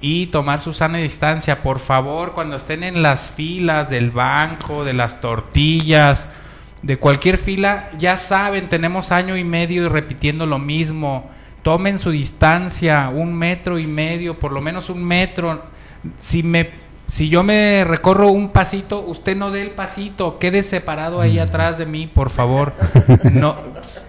y 0.00 0.26
tomar 0.26 0.60
su 0.60 0.72
sana 0.72 0.98
distancia. 0.98 1.62
Por 1.62 1.78
favor, 1.78 2.32
cuando 2.32 2.56
estén 2.56 2.84
en 2.84 3.02
las 3.02 3.30
filas 3.30 3.90
del 3.90 4.10
banco, 4.10 4.84
de 4.84 4.92
las 4.92 5.20
tortillas, 5.20 6.28
de 6.82 6.98
cualquier 6.98 7.38
fila, 7.38 7.90
ya 7.98 8.16
saben, 8.16 8.68
tenemos 8.68 9.10
año 9.12 9.36
y 9.36 9.44
medio 9.44 9.88
repitiendo 9.88 10.46
lo 10.46 10.58
mismo. 10.58 11.30
Tomen 11.62 11.98
su 11.98 12.10
distancia, 12.10 13.10
un 13.12 13.34
metro 13.34 13.78
y 13.78 13.86
medio, 13.86 14.38
por 14.38 14.52
lo 14.52 14.60
menos 14.60 14.90
un 14.90 15.04
metro. 15.04 15.62
Si 16.18 16.42
me 16.42 16.88
si 17.08 17.30
yo 17.30 17.42
me 17.42 17.84
recorro 17.84 18.28
un 18.28 18.50
pasito, 18.50 19.00
usted 19.00 19.34
no 19.34 19.50
dé 19.50 19.62
el 19.62 19.70
pasito, 19.70 20.38
quede 20.38 20.62
separado 20.62 21.22
ahí 21.22 21.38
atrás 21.38 21.78
de 21.78 21.86
mí, 21.86 22.06
por 22.06 22.28
favor. 22.28 22.74
No 23.32 23.56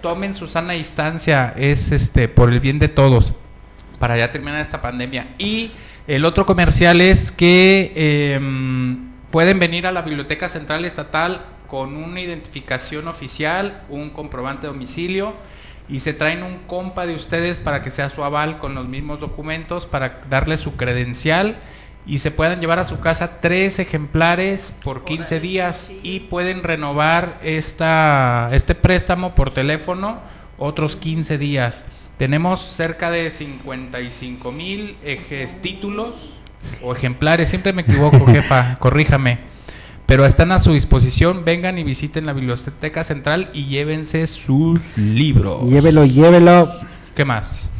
tomen 0.02 0.34
su 0.34 0.46
sana 0.46 0.74
distancia, 0.74 1.54
es 1.56 1.92
este 1.92 2.28
por 2.28 2.52
el 2.52 2.60
bien 2.60 2.78
de 2.78 2.88
todos 2.88 3.32
para 4.00 4.16
ya 4.16 4.32
terminar 4.32 4.60
esta 4.60 4.80
pandemia. 4.80 5.28
Y 5.38 5.70
el 6.08 6.24
otro 6.24 6.46
comercial 6.46 7.00
es 7.00 7.30
que 7.30 7.92
em, 8.34 9.10
pueden 9.30 9.60
venir 9.60 9.86
a 9.86 9.92
la 9.92 10.02
Biblioteca 10.02 10.48
Central 10.48 10.84
Estatal 10.84 11.44
con 11.68 11.96
una 11.96 12.20
identificación 12.20 13.06
oficial, 13.06 13.82
un 13.88 14.10
comprobante 14.10 14.66
de 14.66 14.72
domicilio 14.72 15.34
y 15.88 16.00
se 16.00 16.14
traen 16.14 16.42
un 16.42 16.58
compa 16.66 17.06
de 17.06 17.14
ustedes 17.14 17.58
para 17.58 17.82
que 17.82 17.90
sea 17.90 18.08
su 18.08 18.24
aval 18.24 18.58
con 18.58 18.74
los 18.74 18.88
mismos 18.88 19.20
documentos 19.20 19.86
para 19.86 20.22
darle 20.28 20.56
su 20.56 20.76
credencial 20.76 21.58
y 22.06 22.20
se 22.20 22.30
puedan 22.30 22.60
llevar 22.60 22.78
a 22.78 22.84
su 22.84 23.00
casa 23.00 23.40
tres 23.40 23.78
ejemplares 23.78 24.74
por 24.82 25.04
15 25.04 25.38
días 25.40 25.92
y 26.02 26.20
pueden 26.20 26.62
renovar 26.62 27.38
esta, 27.42 28.48
este 28.52 28.74
préstamo 28.74 29.34
por 29.34 29.52
teléfono 29.52 30.18
otros 30.58 30.96
15 30.96 31.38
días. 31.38 31.84
Tenemos 32.20 32.60
cerca 32.60 33.10
de 33.10 33.30
55 33.30 34.52
mil 34.52 34.98
ejes 35.02 35.62
títulos 35.62 36.16
o 36.82 36.92
ejemplares, 36.92 37.48
siempre 37.48 37.72
me 37.72 37.80
equivoco, 37.80 38.26
jefa, 38.30 38.76
corríjame. 38.78 39.38
Pero 40.04 40.26
están 40.26 40.52
a 40.52 40.58
su 40.58 40.74
disposición, 40.74 41.46
vengan 41.46 41.78
y 41.78 41.82
visiten 41.82 42.26
la 42.26 42.34
Biblioteca 42.34 43.04
Central 43.04 43.48
y 43.54 43.68
llévense 43.68 44.26
sus 44.26 44.98
libros. 44.98 45.66
Llévelo, 45.66 46.04
llévelo. 46.04 46.68
¿Qué 47.14 47.24
más? 47.24 47.70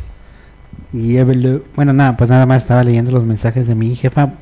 Llévelo. 0.94 1.62
Bueno, 1.76 1.92
nada, 1.92 2.16
pues 2.16 2.30
nada 2.30 2.46
más 2.46 2.62
estaba 2.62 2.82
leyendo 2.82 3.10
los 3.10 3.26
mensajes 3.26 3.66
de 3.66 3.74
mi 3.74 3.94
jefa. 3.94 4.36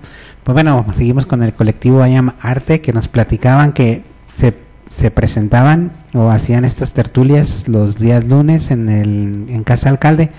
Pues 0.44 0.54
bueno, 0.54 0.86
seguimos 0.96 1.26
con 1.26 1.42
el 1.42 1.54
colectivo 1.54 2.04
Ayam 2.04 2.36
Arte 2.40 2.80
que 2.80 2.92
nos 2.92 3.08
platicaban 3.08 3.72
que 3.72 4.04
se, 4.38 4.54
se 4.90 5.10
presentaban 5.10 5.92
o 6.14 6.30
hacían 6.30 6.64
estas 6.64 6.92
tertulias 6.92 7.68
los 7.68 7.98
días 7.98 8.24
lunes 8.24 8.70
en, 8.70 8.88
el, 8.88 9.46
en 9.48 9.64
Casa 9.64 9.90
Alcalde. 9.90 10.30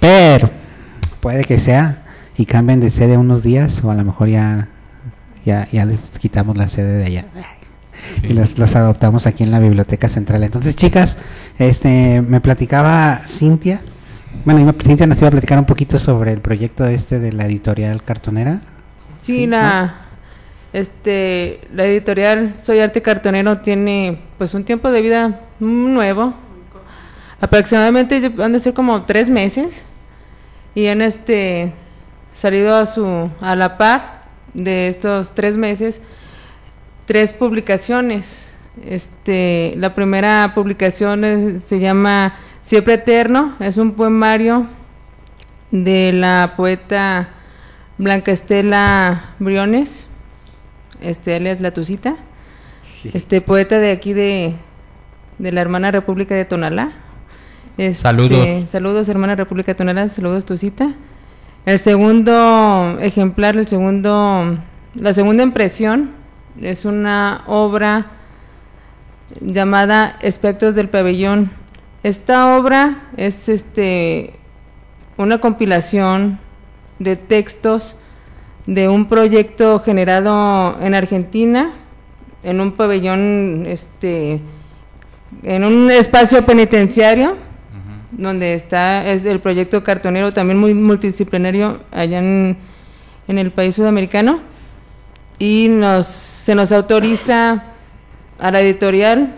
Pero 0.00 0.50
puede 1.20 1.44
que 1.44 1.58
sea 1.58 2.04
y 2.36 2.46
cambien 2.46 2.80
de 2.80 2.90
sede 2.90 3.16
unos 3.16 3.42
días 3.42 3.82
o 3.84 3.90
a 3.90 3.94
lo 3.94 4.04
mejor 4.04 4.28
ya, 4.28 4.68
ya, 5.44 5.68
ya 5.70 5.84
les 5.84 6.00
quitamos 6.18 6.56
la 6.56 6.68
sede 6.68 6.98
de 6.98 7.04
allá 7.04 7.26
y 8.22 8.32
los, 8.32 8.58
los 8.58 8.74
adoptamos 8.76 9.26
aquí 9.26 9.44
en 9.44 9.50
la 9.50 9.58
biblioteca 9.58 10.08
central. 10.08 10.42
Entonces, 10.44 10.76
chicas, 10.76 11.18
este, 11.58 12.22
me 12.22 12.40
platicaba 12.40 13.20
Cintia, 13.26 13.80
bueno, 14.44 14.72
Cintia 14.80 15.06
nos 15.06 15.18
iba 15.18 15.28
a 15.28 15.30
platicar 15.30 15.58
un 15.58 15.64
poquito 15.64 15.98
sobre 15.98 16.32
el 16.32 16.40
proyecto 16.40 16.86
este 16.86 17.18
de 17.18 17.32
la 17.32 17.46
editorial 17.46 18.02
cartonera. 18.02 18.60
Sí, 19.20 19.32
Sí, 19.32 19.46
la, 19.46 19.94
este, 20.72 21.60
la 21.72 21.84
editorial 21.86 22.54
Soy 22.60 22.80
Arte 22.80 23.02
Cartonero 23.02 23.58
tiene 23.58 24.20
pues 24.38 24.54
un 24.54 24.64
tiempo 24.64 24.90
de 24.90 25.00
vida 25.00 25.40
nuevo. 25.60 26.34
Aproximadamente 27.40 28.32
han 28.38 28.52
de 28.52 28.58
ser 28.58 28.74
como 28.74 29.04
tres 29.04 29.28
meses 29.28 29.84
y 30.74 30.86
han 30.88 31.02
este 31.02 31.72
salido 32.32 32.76
a 32.76 32.86
su 32.86 33.30
a 33.40 33.54
la 33.54 33.78
par 33.78 34.22
de 34.54 34.88
estos 34.88 35.34
tres 35.34 35.56
meses 35.56 36.02
tres 37.08 37.32
publicaciones. 37.32 38.54
Este, 38.84 39.74
la 39.78 39.94
primera 39.94 40.52
publicación 40.54 41.58
se 41.58 41.80
llama 41.80 42.36
Siempre 42.62 42.94
Eterno, 42.94 43.56
es 43.60 43.78
un 43.78 43.92
poemario 43.92 44.66
de 45.70 46.12
la 46.12 46.52
poeta 46.54 47.30
Blanca 47.96 48.30
Estela 48.30 49.24
Briones, 49.38 50.06
este 51.00 51.36
alias 51.36 51.60
La 51.60 51.72
Tucita, 51.72 52.16
este 53.12 53.40
poeta 53.40 53.78
de 53.78 53.90
aquí 53.90 54.12
de, 54.12 54.56
de 55.38 55.52
la 55.52 55.60
hermana 55.60 55.90
República 55.90 56.34
de 56.34 56.44
Tonalá. 56.44 56.92
Este, 57.76 58.02
Saludos. 58.02 58.70
Saludos, 58.70 59.08
hermana 59.08 59.36
República 59.36 59.72
de 59.72 59.76
Tonalá, 59.76 60.08
saludos 60.08 60.44
Tucita. 60.44 60.94
El 61.64 61.78
segundo 61.78 62.98
ejemplar, 63.00 63.56
el 63.56 63.68
segundo, 63.68 64.58
la 64.94 65.12
segunda 65.12 65.42
impresión 65.42 66.10
es 66.60 66.84
una 66.84 67.42
obra 67.46 68.06
llamada 69.40 70.16
Espectros 70.20 70.74
del 70.74 70.88
Pabellón. 70.88 71.50
Esta 72.02 72.56
obra 72.56 73.08
es 73.16 73.48
este 73.48 74.34
una 75.16 75.40
compilación 75.40 76.38
de 76.98 77.16
textos 77.16 77.96
de 78.68 78.86
un 78.86 79.06
proyecto 79.06 79.80
generado 79.80 80.76
en 80.82 80.92
Argentina 80.92 81.72
en 82.42 82.60
un 82.60 82.72
pabellón 82.72 83.64
este 83.66 84.40
en 85.42 85.64
un 85.64 85.90
espacio 85.90 86.44
penitenciario 86.44 87.36
donde 88.12 88.52
está 88.52 89.06
es 89.06 89.24
el 89.24 89.40
proyecto 89.40 89.82
cartonero 89.82 90.32
también 90.32 90.58
muy 90.58 90.74
multidisciplinario 90.74 91.80
allá 91.90 92.18
en, 92.18 92.58
en 93.26 93.38
el 93.38 93.52
país 93.52 93.74
sudamericano 93.74 94.40
y 95.38 95.68
nos 95.70 96.06
se 96.06 96.54
nos 96.54 96.70
autoriza 96.70 97.64
a 98.38 98.50
la 98.50 98.60
editorial 98.60 99.34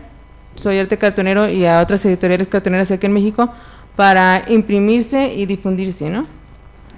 Soy 0.56 0.80
Arte 0.80 0.98
Cartonero 0.98 1.48
y 1.48 1.66
a 1.66 1.80
otras 1.80 2.04
editoriales 2.04 2.48
cartoneras 2.48 2.90
aquí 2.90 3.06
en 3.06 3.12
México 3.12 3.48
para 3.94 4.44
imprimirse 4.48 5.32
y 5.32 5.46
difundirse, 5.46 6.10
¿no? 6.10 6.39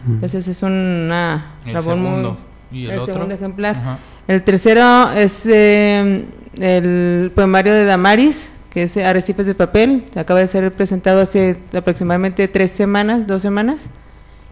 Entonces 0.06 0.48
es 0.48 0.62
una 0.62 1.54
El 1.66 1.74
labor 1.74 1.96
muy- 1.96 2.08
segundo. 2.08 2.38
¿Y 2.72 2.86
el 2.86 2.98
otro? 2.98 3.14
segundo 3.14 3.34
ejemplar. 3.34 3.76
Ajá. 3.76 3.98
El 4.28 4.42
tercero 4.42 5.12
es 5.12 5.46
eh, 5.46 6.24
el 6.60 7.30
poemario 7.34 7.72
de 7.74 7.84
Damaris, 7.84 8.52
que 8.70 8.84
es 8.84 8.96
Arrecifes 8.96 9.46
de 9.46 9.54
Papel. 9.54 10.04
Acaba 10.16 10.40
de 10.40 10.46
ser 10.46 10.72
presentado 10.72 11.20
hace 11.20 11.58
aproximadamente 11.76 12.48
tres 12.48 12.70
semanas, 12.70 13.26
dos 13.26 13.42
semanas. 13.42 13.90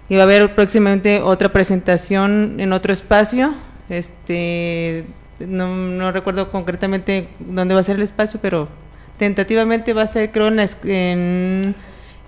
Y 0.08 0.16
va 0.16 0.22
a 0.22 0.24
haber 0.24 0.54
próximamente 0.54 1.20
otra 1.22 1.50
presentación 1.50 2.56
en 2.58 2.72
otro 2.72 2.92
espacio. 2.92 3.54
Este, 3.88 5.06
no, 5.38 5.68
no 5.74 6.12
recuerdo 6.12 6.50
concretamente 6.50 7.28
dónde 7.38 7.74
va 7.74 7.80
a 7.80 7.84
ser 7.84 7.96
el 7.96 8.02
espacio, 8.02 8.40
pero 8.42 8.68
tentativamente 9.18 9.92
va 9.92 10.02
a 10.02 10.06
ser, 10.06 10.32
creo, 10.32 10.48
en, 10.48 10.56
la 10.56 10.64
es- 10.64 10.78
en, 10.84 11.74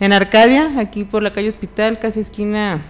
en 0.01 0.13
Arcadia, 0.13 0.73
aquí 0.79 1.05
por 1.05 1.23
la 1.23 1.33
calle 1.33 1.49
Hospital, 1.49 1.99
casi 1.99 2.21
esquina 2.21 2.83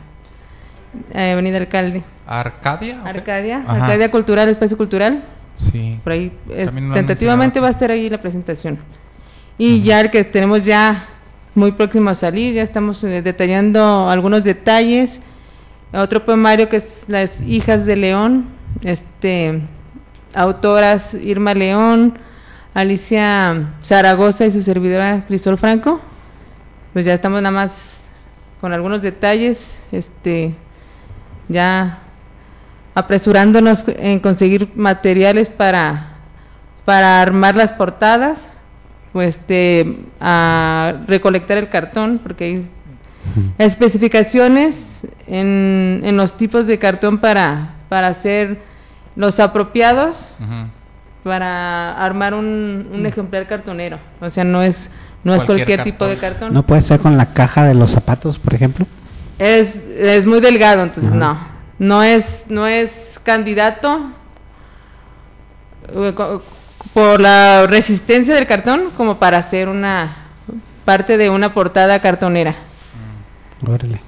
eh, 1.15 1.33
Avenida 1.33 1.59
Alcalde. 1.59 2.03
¿Arcadia? 2.27 3.01
Arcadia, 3.05 3.59
Ajá. 3.67 3.85
Arcadia 3.85 4.11
Cultural, 4.11 4.49
Espacio 4.49 4.77
Cultural. 4.77 5.25
Sí. 5.59 5.99
Por 6.03 6.13
ahí, 6.13 6.33
es- 6.51 6.73
tentativamente 6.93 7.61
va 7.61 7.69
a 7.69 7.71
estar 7.71 7.91
ahí 7.91 8.09
la 8.09 8.19
presentación. 8.21 8.79
Y 9.59 9.83
ya 9.83 10.01
el 10.01 10.11
que 10.11 10.25
tenemos 10.25 10.65
ya 10.65 11.07
muy 11.55 11.73
próximo 11.73 12.11
a 12.11 12.15
salir, 12.15 12.55
ya 12.55 12.63
estamos 12.63 13.05
eh, 13.05 13.23
detallando 13.23 14.09
algunos 14.09 14.43
detalles. 14.43 15.21
Otro 15.93 16.25
poemario 16.25 16.69
que 16.69 16.77
es 16.77 17.05
Las 17.09 17.43
hijas 17.43 17.85
de 17.85 17.97
León, 17.97 18.47
este 18.83 19.61
autoras 20.35 21.13
Irma 21.15 21.53
León, 21.55 22.19
Alicia 22.75 23.69
Zaragoza 23.85 24.47
y 24.47 24.51
su 24.51 24.63
servidora 24.63 25.25
Crisol 25.27 25.59
Franco. 25.59 26.01
Pues 26.95 27.05
ya 27.07 27.13
estamos 27.13 27.43
nada 27.43 27.55
más 27.55 28.05
con 28.61 28.73
algunos 28.73 29.03
detalles, 29.03 29.87
este 29.93 30.55
ya 31.49 31.99
apresurándonos 32.95 33.85
en 33.89 34.21
conseguir 34.21 34.71
materiales 34.75 35.49
para, 35.49 36.17
para 36.85 37.23
armar 37.23 37.57
las 37.57 37.73
portadas, 37.73 38.53
pues 39.13 39.37
este, 39.37 40.01
a 40.21 40.95
recolectar 41.07 41.59
el 41.59 41.69
cartón, 41.69 42.21
porque 42.23 42.45
hay 42.45 42.71
especificaciones 43.59 45.07
en, 45.27 46.03
en 46.05 46.17
los 46.17 46.37
tipos 46.37 46.67
de 46.67 46.79
cartón 46.79 47.19
para, 47.19 47.75
para 47.89 48.09
hacer 48.09 48.59
los 49.17 49.41
apropiados 49.41 50.37
para 51.23 51.93
armar 52.05 52.35
un, 52.35 52.89
un 52.93 53.07
ejemplar 53.07 53.47
cartonero. 53.47 53.99
O 54.21 54.29
sea, 54.29 54.43
no 54.45 54.63
es, 54.63 54.91
no 55.23 55.35
es 55.35 55.45
Cualquier 55.45 55.67
cualquier 55.67 55.83
tipo 55.85 56.07
de 56.07 56.17
cartón. 56.17 56.39
cartón. 56.41 56.55
¿No 56.55 56.63
puede 56.65 56.81
ser 56.83 56.99
con 56.99 57.17
la 57.17 57.27
caja 57.27 57.65
de 57.65 57.75
los 57.75 57.93
zapatos, 57.93 58.39
por 58.39 58.55
ejemplo? 58.55 58.87
Es, 59.39 59.75
es 59.99 60.27
muy 60.27 60.41
delgado, 60.41 60.83
entonces 60.83 61.11
Ajá. 61.11 61.19
no. 61.19 61.53
No 61.79 62.03
es, 62.03 62.45
no 62.49 62.67
es 62.67 63.21
candidato 63.23 64.13
eh, 65.89 66.15
por 66.95 67.21
la 67.21 67.67
resistencia 67.67 68.35
del 68.35 68.47
cartón 68.47 68.91
como 68.97 69.19
para 69.19 69.39
hacer 69.39 69.69
una 69.69 70.17
parte 70.85 71.17
de 71.17 71.31
una 71.31 71.55
portada 71.55 72.01
cartonera. 72.01 72.55
Órale. 73.67 74.01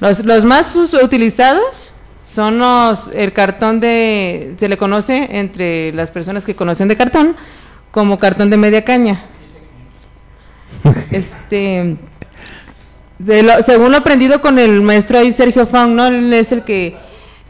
Los, 0.00 0.24
los 0.24 0.44
más 0.44 0.74
utilizados 0.76 1.94
son 2.24 2.58
los, 2.58 3.08
el 3.08 3.32
cartón 3.32 3.80
de, 3.80 4.54
se 4.58 4.68
le 4.68 4.76
conoce 4.76 5.28
entre 5.32 5.92
las 5.92 6.10
personas 6.10 6.44
que 6.44 6.56
conocen 6.56 6.88
de 6.88 6.96
cartón 6.96 7.36
como 7.90 8.18
cartón 8.18 8.50
de 8.50 8.56
media 8.56 8.84
caña. 8.84 9.26
Este, 11.10 11.96
de 13.24 13.42
lo- 13.42 13.62
según 13.62 13.90
lo 13.92 13.98
aprendido 13.98 14.40
con 14.40 14.58
el 14.58 14.80
maestro 14.82 15.18
ahí 15.18 15.32
Sergio 15.32 15.66
Fong, 15.66 15.90
¿no? 15.94 16.06
Él 16.06 16.32
es 16.32 16.52
el 16.52 16.62
que 16.62 16.96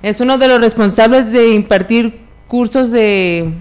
es 0.02 0.20
uno 0.20 0.36
de 0.38 0.48
los 0.48 0.60
responsables 0.60 1.30
de 1.32 1.54
impartir 1.54 2.20
cursos 2.48 2.90
de, 2.90 3.52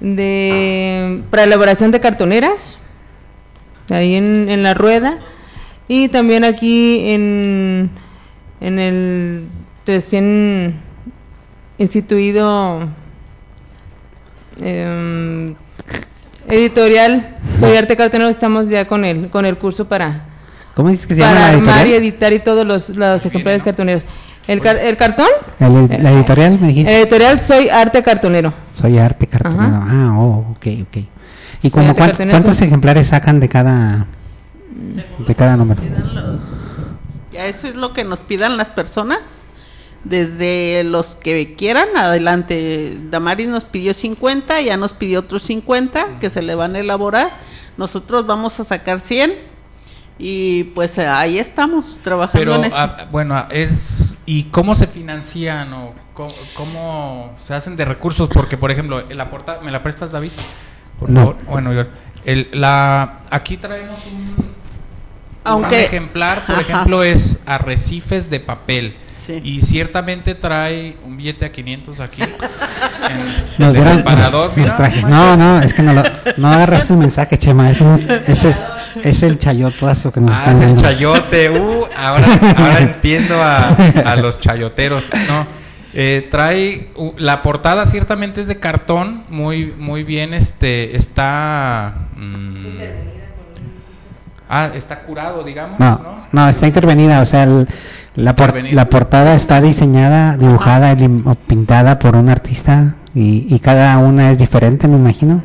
de 0.00 1.22
para 1.30 1.44
elaboración 1.44 1.90
de 1.90 2.00
cartoneras 2.00 2.78
ahí 3.90 4.14
en, 4.16 4.48
en 4.48 4.62
la 4.62 4.74
rueda 4.74 5.18
y 5.88 6.08
también 6.08 6.44
aquí 6.44 7.10
en, 7.10 7.90
en 8.60 8.78
el 8.78 9.46
recién 9.86 10.80
instituido 11.78 12.88
em, 14.60 15.54
editorial 16.48 17.36
Soy 17.58 17.76
Arte 17.76 17.96
Cartonero 17.96 18.30
estamos 18.30 18.68
ya 18.68 18.86
con 18.86 19.04
el 19.04 19.28
con 19.30 19.44
el 19.46 19.56
curso 19.58 19.88
para 19.88 20.26
¿Cómo 20.74 20.88
dices 20.90 21.06
que 21.06 21.14
se 21.14 21.20
llama 21.20 21.32
para 21.34 21.40
la 21.52 21.58
armar 21.58 21.86
y 21.86 21.92
editorial? 21.92 22.02
editar 22.02 22.32
y 22.32 22.38
todos 22.40 22.66
los, 22.66 22.88
los 22.90 23.26
ejemplares 23.26 23.62
cartoneros. 23.62 24.04
¿El, 24.48 24.60
car- 24.60 24.78
el 24.78 24.96
cartón? 24.96 25.28
El- 25.60 26.02
la 26.02 26.12
editorial 26.12 26.58
me 26.58 26.68
dijiste. 26.68 27.00
Editorial 27.00 27.38
Soy 27.40 27.68
Arte 27.68 28.02
Cartonero. 28.02 28.52
Soy 28.74 28.98
arte 28.98 29.26
cartonero. 29.26 29.62
Ajá. 29.62 29.86
Ah, 29.88 30.18
oh, 30.18 30.46
ok, 30.56 30.66
ok. 30.88 30.96
¿Y 31.62 31.70
como 31.70 31.94
cuántos 31.94 32.60
ejemplares 32.60 33.08
sacan 33.08 33.38
de 33.38 33.48
cada 33.48 34.06
de 35.26 35.34
cada 35.34 35.56
número? 35.56 35.80
Los- 36.14 36.64
Ya 37.32 37.46
eso 37.46 37.68
es 37.68 37.76
lo 37.76 37.92
que 37.92 38.02
nos 38.04 38.20
pidan 38.22 38.56
las 38.56 38.70
personas. 38.70 39.20
Desde 40.04 40.82
los 40.82 41.14
que 41.14 41.54
quieran, 41.54 41.86
adelante. 41.96 42.98
Damaris 43.10 43.46
nos 43.46 43.66
pidió 43.66 43.94
50, 43.94 44.60
ya 44.60 44.76
nos 44.76 44.94
pidió 44.94 45.20
otros 45.20 45.44
50 45.44 46.18
que 46.20 46.28
se 46.28 46.42
le 46.42 46.56
van 46.56 46.74
a 46.74 46.80
elaborar. 46.80 47.30
Nosotros 47.76 48.26
vamos 48.26 48.58
a 48.58 48.64
sacar 48.64 48.98
100, 48.98 49.32
Y 50.18 50.64
pues 50.64 50.96
eh, 50.98 51.06
ahí 51.06 51.38
estamos 51.38 52.00
trabajando 52.00 52.38
Pero, 52.38 52.54
en 52.56 52.64
eso. 52.64 52.76
ah, 52.78 53.06
bueno, 53.10 53.44
es. 53.50 54.16
¿Y 54.26 54.44
cómo 54.44 54.74
se 54.74 54.86
financian 54.86 55.72
o 55.72 55.94
cómo, 56.14 56.30
cómo 56.54 57.36
se 57.42 57.54
hacen 57.54 57.76
de 57.76 57.84
recursos? 57.84 58.28
Porque, 58.32 58.56
por 58.56 58.70
ejemplo, 58.70 59.02
la 59.10 59.30
portada. 59.30 59.60
¿Me 59.62 59.70
la 59.72 59.82
prestas, 59.82 60.12
David? 60.12 60.30
Por 61.00 61.10
No. 61.10 61.20
favor. 61.20 61.36
Bueno, 61.46 61.72
yo- 61.72 61.86
el, 62.24 62.48
la, 62.52 63.20
aquí 63.30 63.56
traemos 63.56 63.98
un. 64.06 64.36
Aunque- 65.44 65.76
un 65.76 65.82
ejemplar, 65.82 66.46
por 66.46 66.54
Ajá. 66.56 66.62
ejemplo, 66.62 67.02
es 67.02 67.42
arrecifes 67.46 68.30
de 68.30 68.38
papel. 68.38 68.96
Sí. 69.26 69.40
Y 69.42 69.62
ciertamente 69.62 70.34
trae 70.36 70.96
un 71.04 71.16
billete 71.16 71.44
a 71.46 71.52
500 71.52 71.98
aquí. 72.00 72.22
en 72.22 72.30
Nos 73.58 73.74
el 73.76 74.04
nos- 74.04 74.76
traje-. 74.76 75.02
No, 75.02 75.36
no, 75.36 75.60
es 75.60 75.72
que 75.74 75.82
no, 75.82 75.94
lo, 75.94 76.02
no 76.36 76.48
agarras 76.52 76.90
el 76.90 76.96
mensaje, 76.98 77.38
Chema. 77.38 77.70
Es, 77.70 77.80
un- 77.80 78.00
el, 78.08 78.22
es 79.02 79.22
el 79.22 79.38
chayotazo 79.38 80.12
que 80.12 80.20
nos 80.20 80.30
Ah, 80.32 80.50
están 80.50 80.54
es 80.54 80.60
el 80.60 80.66
dando. 80.68 80.82
chayote. 80.82 81.50
Uh, 81.50 81.84
ahora, 81.96 82.26
ahora 82.56 82.78
entiendo 82.80 83.42
a, 83.42 83.68
a 84.06 84.16
los 84.16 84.40
chayoteros. 84.40 85.10
No, 85.28 85.46
eh, 85.94 86.26
trae 86.30 86.90
uh, 86.96 87.12
la 87.18 87.42
portada 87.42 87.84
ciertamente 87.86 88.40
es 88.40 88.46
de 88.46 88.58
cartón, 88.58 89.24
muy 89.28 89.72
muy 89.78 90.04
bien. 90.04 90.34
Este 90.34 90.96
está. 90.96 91.94
mm, 92.16 92.66
ah, 94.48 94.70
está 94.74 95.00
curado, 95.00 95.42
digamos. 95.44 95.78
No, 95.78 95.98
¿no? 95.98 96.16
no, 96.32 96.48
está 96.48 96.66
intervenida. 96.66 97.20
O 97.20 97.26
sea, 97.26 97.44
el- 97.44 97.68
la, 98.14 98.36
por- 98.36 98.54
la 98.72 98.88
portada 98.90 99.34
está 99.34 99.60
diseñada, 99.60 100.36
dibujada 100.36 100.94
o 101.24 101.34
pintada 101.34 101.98
por 101.98 102.14
un 102.16 102.28
artista 102.28 102.96
y, 103.14 103.46
y 103.48 103.58
cada 103.58 103.96
una 103.98 104.30
es 104.30 104.38
diferente, 104.38 104.86
me 104.88 104.96
imagino. 104.98 105.42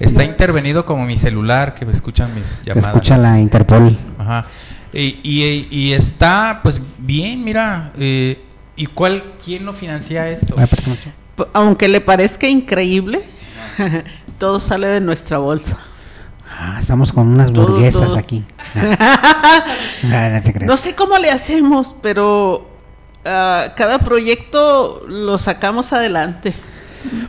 Está 0.00 0.24
intervenido 0.24 0.84
como 0.84 1.04
mi 1.06 1.16
celular 1.16 1.74
que 1.74 1.86
me 1.86 1.92
escuchan 1.92 2.34
mis 2.34 2.60
llamadas. 2.64 2.88
Escucha 2.88 3.16
la 3.16 3.38
Interpol. 3.40 3.96
Ajá. 4.18 4.46
Y, 4.92 5.18
y- 5.22 5.68
y 5.70 5.92
está, 5.92 6.60
pues 6.62 6.80
bien, 6.98 7.42
mira. 7.44 7.92
eh, 7.98 8.40
¿Y 8.76 8.86
cuál, 8.86 9.22
quién 9.44 9.64
lo 9.64 9.72
financia 9.72 10.28
esto? 10.28 10.56
Aunque 11.52 11.86
le 11.88 12.00
parezca 12.00 12.48
increíble, 12.48 13.22
todo 14.38 14.58
sale 14.60 14.88
de 14.88 15.00
nuestra 15.00 15.38
bolsa. 15.38 15.78
Ah, 16.56 16.78
estamos 16.80 17.12
con 17.12 17.28
unas 17.28 17.52
Todo, 17.52 17.68
burguesas 17.68 18.02
todo. 18.02 18.16
aquí. 18.16 18.44
Ah, 20.12 20.28
no 20.32 20.42
te 20.42 20.52
creas. 20.52 20.66
No 20.68 20.76
sé 20.76 20.94
cómo 20.94 21.16
le 21.18 21.30
hacemos, 21.30 21.94
pero 22.02 22.68
ah, 23.24 23.72
cada 23.76 23.98
proyecto 23.98 25.02
lo 25.08 25.38
sacamos 25.38 25.92
adelante. 25.92 26.54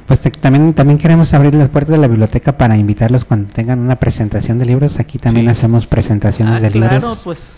Pues 0.05 0.19
te- 0.21 0.31
también, 0.31 0.73
también 0.73 0.97
queremos 0.97 1.33
abrir 1.33 1.53
las 1.55 1.69
puertas 1.69 1.91
de 1.93 1.97
la 1.99 2.07
biblioteca 2.07 2.57
para 2.57 2.77
invitarlos 2.77 3.25
cuando 3.25 3.51
tengan 3.53 3.79
una 3.79 3.95
presentación 3.97 4.57
de 4.59 4.65
libros. 4.65 4.99
Aquí 4.99 5.17
también 5.17 5.45
Sí. 5.47 5.51
hacemos 5.51 5.87
presentaciones 5.87 6.55
Ah, 6.55 6.59
de 6.59 6.69
claro, 6.71 6.93
libros. 6.93 7.21
pues 7.23 7.57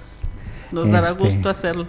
nos 0.71 0.89
dará 0.89 1.09
Este, 1.09 1.23
gusto 1.23 1.49
hacerlo. 1.49 1.85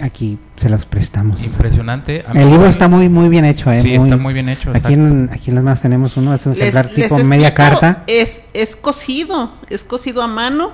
Aquí 0.00 0.38
se 0.56 0.70
los 0.70 0.86
prestamos. 0.86 1.44
Impresionante. 1.44 2.24
El 2.32 2.48
libro 2.48 2.64
sí- 2.64 2.70
está 2.70 2.88
muy 2.88 3.10
muy 3.10 3.28
bien 3.28 3.44
hecho, 3.44 3.70
¿eh? 3.70 3.82
Sí, 3.82 3.94
está 3.94 4.16
muy 4.16 4.32
bien 4.32 4.48
hecho, 4.48 4.70
Aquí 4.72 4.94
en, 4.94 5.28
aquí 5.30 5.50
en 5.50 5.56
las 5.56 5.64
manos 5.64 5.80
tenemos 5.82 6.16
uno, 6.16 6.32
es 6.34 6.46
un 6.46 6.52
Les- 6.52 6.60
ejemplar 6.62 6.86
les 6.86 6.94
tipo 6.94 7.18
media 7.24 7.48
explico, 7.48 7.78
carta. 7.80 8.04
Es, 8.06 8.42
es 8.54 8.74
cosido, 8.74 9.52
es 9.68 9.84
cosido 9.84 10.22
a 10.22 10.28
mano, 10.28 10.70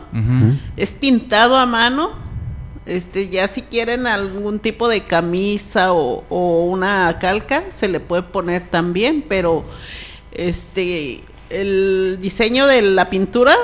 es 0.76 0.92
pintado 0.92 1.56
a 1.56 1.66
mano. 1.66 2.27
Este, 2.88 3.28
ya 3.28 3.46
si 3.48 3.62
quieren 3.62 4.06
algún 4.06 4.58
tipo 4.58 4.88
de 4.88 5.04
camisa 5.04 5.92
o, 5.92 6.24
o 6.28 6.64
una 6.64 7.18
calca, 7.20 7.64
se 7.68 7.86
le 7.88 8.00
puede 8.00 8.22
poner 8.22 8.62
también, 8.64 9.24
pero 9.28 9.64
este 10.32 11.22
el 11.50 12.18
diseño 12.20 12.66
de 12.66 12.82
la 12.82 13.08
pintura 13.08 13.54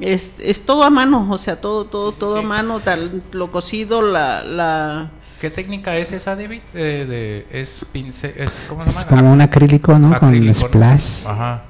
es, 0.00 0.34
es 0.40 0.62
todo 0.62 0.84
a 0.84 0.90
mano, 0.90 1.28
o 1.30 1.38
sea, 1.38 1.60
todo, 1.60 1.84
todo, 1.86 2.12
todo 2.12 2.38
a 2.38 2.42
mano, 2.42 2.80
tal, 2.80 3.22
lo 3.32 3.50
cosido, 3.50 4.02
la, 4.02 4.42
la 4.42 5.10
¿Qué 5.40 5.50
técnica 5.50 5.96
es 5.96 6.12
esa, 6.12 6.36
David? 6.36 6.62
Eh, 6.72 7.06
de, 7.06 7.60
es 7.60 7.84
pincel, 7.92 8.32
es, 8.36 8.64
¿cómo 8.68 8.84
se 8.84 8.90
llama? 8.90 9.00
Es 9.00 9.06
como 9.06 9.32
un 9.32 9.40
acrílico, 9.40 9.98
¿no? 9.98 10.14
Acrílico, 10.14 10.60
Con 10.60 10.80
¿no? 10.80 10.96
splash. 10.96 11.26
Ajá. 11.26 11.64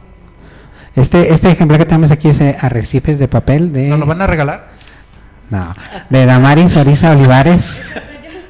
Este, 0.95 1.33
este 1.33 1.51
ejemplar 1.51 1.81
que 1.81 1.87
tenemos 1.87 2.13
aquí 2.13 2.29
es 2.29 2.39
de 2.39 2.57
arrecifes 2.61 3.19
de 3.19 3.27
papel 3.27 3.73
de... 3.73 3.89
¿Nos 3.89 3.99
lo 3.99 4.07
van 4.07 4.23
a 4.23 4.29
regalar? 4.29 4.74
No, 5.51 5.75
de 6.11 6.27
Damaris 6.27 6.77
Orisa 6.77 7.13
Olivares. 7.13 7.83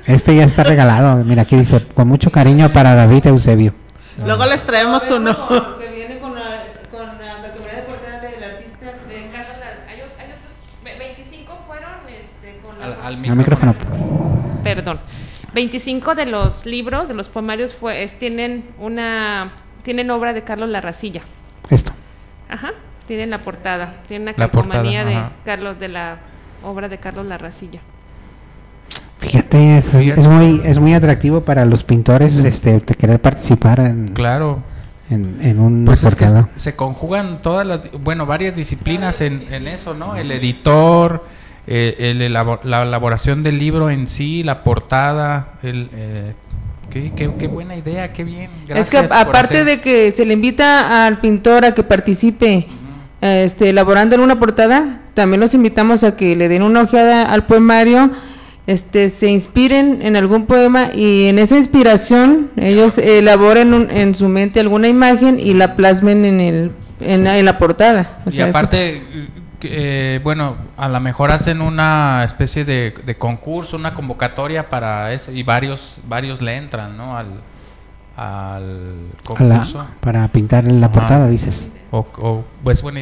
Este 0.07 0.37
ya 0.37 0.45
está 0.45 0.63
regalado. 0.65 1.17
Mira, 1.25 1.43
aquí 1.43 1.57
dice, 1.57 1.85
con 1.95 2.09
mucho 2.09 2.31
cariño 2.31 2.73
para 2.73 2.95
David 2.95 3.27
Eusebio. 3.27 3.75
luego 4.25 4.45
les 4.47 4.63
traemos 4.63 5.11
uno. 5.11 5.35
Que 5.79 5.89
viene 5.95 6.19
con 6.21 6.35
la, 6.35 6.63
con 6.91 7.07
la 7.07 7.43
categoría 7.43 7.77
de 7.77 7.83
portada 7.83 8.21
del 8.21 8.45
artista. 8.45 8.87
De 8.87 9.31
Carlos 9.33 9.57
La- 9.59 9.91
hay, 9.91 10.01
otros, 10.03 10.53
ve- 10.85 10.99
25 10.99 11.59
fueron 11.67 11.91
este, 12.09 12.61
con 12.63 12.79
la- 12.79 12.85
Al, 12.87 13.19
al 13.19 13.25
El 13.25 13.37
micrófono. 13.37 13.75
Perdón. 14.63 15.01
25 15.55 16.15
de 16.15 16.27
los 16.27 16.67
libros, 16.67 17.09
de 17.09 17.15
los 17.15 17.29
poemarios, 17.29 17.75
fue, 17.75 18.03
es- 18.03 18.19
tienen 18.19 18.65
una 18.79 19.53
tienen 19.83 20.11
obra 20.11 20.33
de 20.33 20.43
Carlos 20.43 20.69
Larracilla. 20.71 21.23
Esto. 21.71 21.93
Ajá. 22.49 22.73
Tienen 23.07 23.31
la 23.31 23.41
portada. 23.41 23.95
Tienen 24.09 24.29
una 24.29 24.33
La 24.37 24.51
portada, 24.51 24.73
calcomanía 24.75 25.05
de 25.05 25.17
ajá. 25.17 25.31
Carlos 25.45 25.79
de 25.79 25.89
la 25.89 26.17
obra 26.65 26.89
de 26.89 26.99
Carlos 26.99 27.27
Larracilla. 27.27 27.81
Fíjate, 29.19 29.79
es, 29.79 29.85
Fíjate. 29.87 30.21
es 30.21 30.27
muy 30.27 30.61
es 30.65 30.79
muy 30.79 30.93
atractivo 30.95 31.41
para 31.43 31.65
los 31.65 31.83
pintores 31.85 32.37
este 32.39 32.81
de 32.81 32.95
querer 32.95 33.21
participar 33.21 33.81
en, 33.81 34.09
Claro. 34.09 34.63
en, 35.09 35.39
en 35.41 35.61
un 35.61 35.85
Pues 35.85 36.05
es 36.05 36.15
que 36.15 36.27
se, 36.57 36.77
conjugan 36.77 37.41
todas 37.41 37.67
las, 37.67 37.81
bueno, 38.03 38.27
varias 38.27 38.55
disciplinas 38.55 39.21
en, 39.23 39.47
en 39.51 39.67
eso, 39.67 39.95
¿no? 39.95 40.17
El 40.17 40.31
editor, 40.31 41.25
eh, 41.67 41.95
el 41.99 42.21
elabo- 42.21 42.61
la 42.65 42.83
elaboración 42.83 43.43
del 43.43 43.59
libro 43.59 43.89
en 43.89 44.07
sí, 44.07 44.43
la 44.43 44.63
portada, 44.63 45.55
el... 45.63 45.89
eh, 45.95 46.35
qué, 46.91 47.13
qué- 47.17 47.33
qué 47.39 47.47
buena 47.49 47.77
idea, 47.77 48.13
qué 48.13 48.25
bien. 48.25 48.51
es 48.69 48.91
que 48.91 48.99
aparte 48.99 49.55
hacer- 49.61 49.65
de 49.65 49.81
que 49.81 50.11
se 50.11 50.27
le 50.27 50.35
invita 50.35 51.07
al 51.07 51.19
pintor 51.21 51.65
a 51.65 51.73
que 51.73 51.83
participe 51.83 52.69
este, 53.33 53.71
elaborando 53.71 54.15
en 54.15 54.21
una 54.21 54.39
portada, 54.39 55.01
también 55.15 55.41
los 55.41 55.55
invitamos 55.55 56.05
a 56.05 56.17
que 56.17 56.37
le 56.37 56.49
den 56.49 56.63
una 56.63 56.83
ojeada 56.83 57.23
al 57.23 57.47
poemario, 57.47 58.11
este, 58.67 59.09
se 59.11 59.31
inspiren 59.31 60.01
en 60.03 60.17
algún 60.17 60.47
poema 60.47 60.89
y 60.95 61.27
en 61.27 61.39
esa 61.39 61.57
inspiración 61.57 62.51
ellos 62.57 62.97
elaboren 62.99 63.75
un- 63.75 63.91
en 63.91 64.15
su 64.15 64.29
mente 64.29 64.59
alguna 64.61 64.89
imagen 64.89 65.39
y 65.39 65.53
la 65.55 65.77
plasmen 65.77 66.25
en, 66.25 66.41
el, 66.41 66.71
en, 67.01 67.25
la- 67.25 67.39
en 67.39 67.45
la 67.45 67.59
portada. 67.59 68.19
O 68.27 68.31
Y 68.31 68.33
sea, 68.33 68.47
aparte, 68.49 69.03
eh, 69.63 70.21
bueno, 70.25 70.57
a 70.77 70.89
lo 70.89 70.99
mejor 71.01 71.31
hacen 71.31 71.61
una 71.63 72.23
especie 72.25 72.65
de, 72.65 72.95
de 73.05 73.15
concurso, 73.17 73.77
una 73.77 73.95
convocatoria 73.95 74.69
para 74.69 75.13
eso 75.13 75.31
y 75.33 75.43
varios 75.43 75.99
varios 76.09 76.41
le 76.43 76.57
entran, 76.57 76.97
¿no? 76.97 77.17
Al, 77.17 77.27
al 78.17 78.97
la- 79.09 79.25
concurso. 79.25 79.87
para 80.01 80.29
pintar 80.29 80.65
en 80.67 80.81
la 80.81 80.87
Ajá. 80.87 80.95
portada, 80.95 81.29
dices. 81.29 81.71
O, 81.97 82.07
o, 82.19 82.45
pues 82.65 82.83
bueno, 82.83 83.01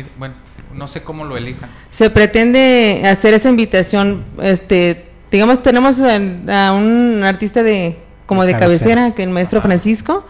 no 0.74 0.87
sé 0.87 1.02
cómo 1.02 1.24
lo 1.24 1.37
elijan. 1.37 1.70
se 1.90 2.11
pretende 2.11 3.02
hacer 3.07 3.33
esa 3.35 3.48
invitación 3.48 4.24
este 4.42 5.09
digamos 5.31 5.62
tenemos 5.62 5.98
a, 6.00 6.16
a 6.16 6.72
un 6.74 7.22
artista 7.24 7.62
de 7.62 7.98
como 8.26 8.44
de 8.44 8.52
Cabecera. 8.52 8.94
cabecera 9.02 9.14
que 9.14 9.22
el 9.22 9.31
maestro 9.31 9.61
Francisco 9.62 10.26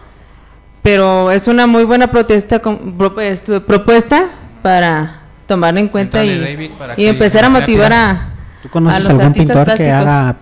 pero 0.81 1.31
es 1.31 1.47
una 1.47 1.65
muy 1.67 1.83
buena 1.83 2.07
protesta 2.11 2.59
con- 2.59 2.97
pro- 2.97 3.19
este, 3.19 3.59
propuesta 3.61 4.29
para 4.61 5.21
tomarla 5.47 5.79
en 5.79 5.87
cuenta 5.89 6.23
y, 6.23 6.29
Entrale, 6.29 6.53
David, 6.53 6.71
para 6.77 6.93
y 6.93 6.95
que 6.97 7.09
empezar 7.09 7.45
a 7.45 7.49
motivar 7.49 7.91
a, 7.93 8.33
¿Tú 8.61 8.67
a 8.67 8.71
conoces 8.71 8.99
los 9.03 9.09
algún 9.11 9.25
artistas 9.27 9.57
pintor 9.57 9.77
que 9.77 9.91
haga 9.91 10.37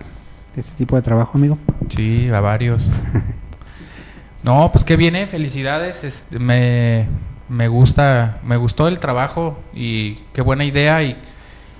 este 0.56 0.72
tipo 0.76 0.94
de 0.96 1.02
trabajo, 1.02 1.32
amigo? 1.38 1.58
Sí, 1.88 2.28
a 2.32 2.40
varios. 2.40 2.88
no, 4.42 4.70
pues 4.72 4.84
qué 4.84 4.96
bien, 4.96 5.16
eh, 5.16 5.26
felicidades. 5.26 6.04
este, 6.04 6.38
me, 6.38 7.06
me 7.48 7.68
gusta, 7.68 8.38
me 8.44 8.56
gustó 8.56 8.88
el 8.88 8.98
trabajo 8.98 9.58
y 9.74 10.14
qué 10.32 10.40
buena 10.42 10.64
idea 10.64 11.02
y, 11.02 11.16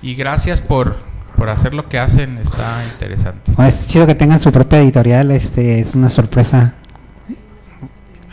y 0.01 0.15
gracias 0.15 0.61
por, 0.61 0.97
por 1.35 1.49
hacer 1.49 1.73
lo 1.73 1.89
que 1.89 1.99
hacen, 1.99 2.37
está 2.37 2.83
interesante. 2.91 3.51
Bueno, 3.55 3.69
es 3.69 3.87
chido 3.87 4.05
que 4.05 4.15
tengan 4.15 4.41
su 4.41 4.51
propia 4.51 4.79
editorial, 4.79 5.31
este 5.31 5.79
es 5.79 5.95
una 5.95 6.09
sorpresa. 6.09 6.73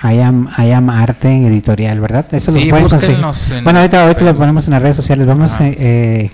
I 0.02 0.18
am, 0.20 0.48
I 0.56 0.70
am 0.72 0.88
Arte 0.88 1.28
editorial, 1.46 2.00
¿verdad? 2.00 2.26
Eso 2.32 2.52
Sí, 2.52 2.64
lo 2.64 2.70
pueden 2.70 2.88
conseguir. 2.88 3.18
Bueno, 3.62 3.80
ahorita, 3.80 4.02
ahorita 4.02 4.24
lo 4.24 4.36
ponemos 4.36 4.64
en 4.66 4.70
las 4.72 4.80
redes 4.82 4.96
sociales. 4.96 5.26
Vamos, 5.26 5.52
Ajá. 5.52 5.64
eh, 5.66 6.30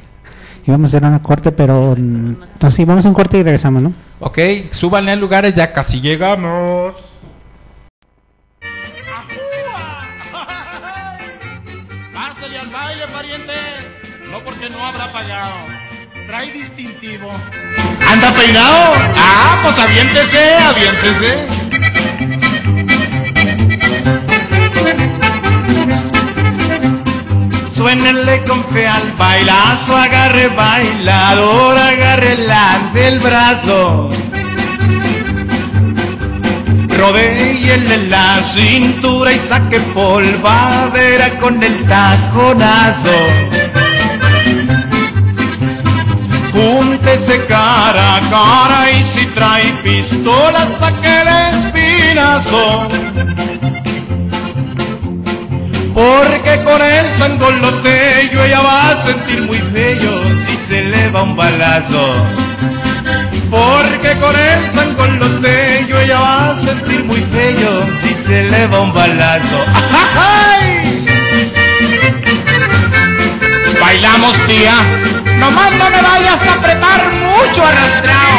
íbamos 0.64 0.92
a 0.94 0.96
hacer 0.96 1.08
una 1.08 1.20
corte, 1.20 1.50
pero 1.50 1.96
mm, 1.98 2.36
no, 2.60 2.70
sí, 2.70 2.84
vamos 2.84 3.04
a 3.04 3.08
un 3.08 3.14
corte 3.14 3.38
y 3.38 3.42
regresamos, 3.42 3.82
¿no? 3.82 3.92
Ok, 4.20 4.38
súbanle 4.70 5.10
a 5.10 5.16
lugares, 5.16 5.52
ya 5.52 5.72
casi 5.72 6.00
llegamos. 6.00 6.94
No 14.68 14.72
porque 14.72 14.78
no 14.78 14.86
habrá 14.86 15.12
pagado. 15.12 15.54
Trae 16.26 16.50
distintivo. 16.50 17.30
¿Anda 18.10 18.32
peinado? 18.32 18.94
Ah, 19.16 19.60
pues 19.62 19.78
aviéntese, 19.78 20.54
aviéntese. 20.54 21.46
Suena 27.68 28.06
ponerle 28.06 28.42
con 28.44 28.64
fe 28.64 28.88
al 28.88 29.12
bailazo, 29.12 29.96
agarre 29.96 30.48
bailador, 30.48 31.78
agarre 31.78 32.36
la 32.38 32.90
del 32.92 33.20
brazo. 33.20 34.08
Rodéele 36.88 38.08
la 38.08 38.42
cintura 38.42 39.32
y 39.32 39.38
saque 39.38 39.78
polvadera 39.80 41.38
con 41.38 41.62
el 41.62 41.84
taconazo. 41.84 43.45
Júntese 46.56 47.44
cara 47.44 48.16
a 48.16 48.20
cara 48.30 48.90
y 48.90 49.04
si 49.04 49.26
trae 49.26 49.72
pistola 49.84 50.66
saque 50.78 51.20
el 51.20 51.28
espinazo. 51.52 52.88
Porque 55.94 56.62
con 56.64 56.80
el 56.80 57.10
sangoloteyo 57.12 58.42
ella 58.42 58.62
va 58.62 58.90
a 58.90 58.96
sentir 58.96 59.42
muy 59.42 59.58
feo 59.58 60.34
si 60.34 60.56
se 60.56 60.82
le 60.84 61.10
va 61.10 61.24
un 61.24 61.36
balazo. 61.36 62.02
Porque 63.50 64.16
con 64.18 64.34
el 64.34 64.66
sangoloteyo 64.66 66.00
ella 66.00 66.20
va 66.20 66.50
a 66.52 66.56
sentir 66.56 67.04
muy 67.04 67.20
feo 67.20 67.86
si 68.00 68.14
se 68.14 68.44
le 68.44 68.66
va 68.66 68.80
un 68.80 68.94
balazo. 68.94 69.56
¡Ay! 69.92 71.15
Bailamos, 73.80 74.36
tía. 74.46 74.74
Nomás 75.38 75.70
no 75.72 75.90
me 75.90 76.02
vayas 76.02 76.42
a 76.42 76.54
apretar 76.54 77.12
mucho 77.12 77.64
arrastrado. 77.64 78.38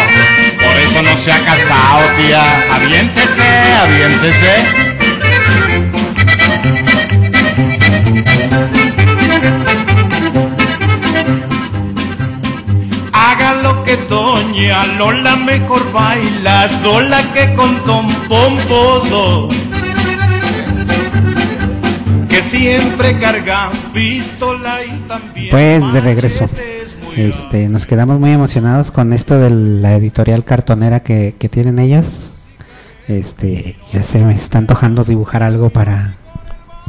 Por 0.64 0.76
eso 0.78 1.02
no 1.04 1.18
se 1.18 1.32
ha 1.32 1.40
casado, 1.46 2.02
tía. 2.18 2.44
Aviéntese, 2.74 3.48
aviéntese. 3.82 4.88
Haga 13.14 13.54
lo 13.56 13.84
que 13.84 13.98
doña 13.98 14.86
Lola 14.98 15.36
mejor 15.36 15.92
baila 15.92 16.68
sola 16.70 17.22
que 17.34 17.54
con 17.56 17.84
Don 17.86 18.08
Pomposo. 18.30 19.50
Siempre 22.48 23.18
carga 23.20 23.70
pistola 23.94 24.84
y 24.84 25.00
también. 25.08 25.50
Pues 25.52 25.94
de 25.94 26.02
regreso. 26.02 26.50
Este, 27.16 27.68
nos 27.68 27.86
quedamos 27.86 28.20
muy 28.20 28.32
emocionados 28.32 28.92
con 28.92 29.12
esto 29.12 29.38
de 29.40 29.50
la 29.50 29.94
editorial 29.96 30.44
cartonera 30.44 31.02
que, 31.02 31.36
que 31.38 31.50
tienen 31.50 31.80
ellas. 31.80 32.06
Este, 33.08 33.78
ya 33.92 34.04
se 34.04 34.20
me 34.20 34.34
está 34.34 34.58
antojando 34.60 35.04
dibujar 35.04 35.44
algo 35.44 35.70
para... 35.70 36.16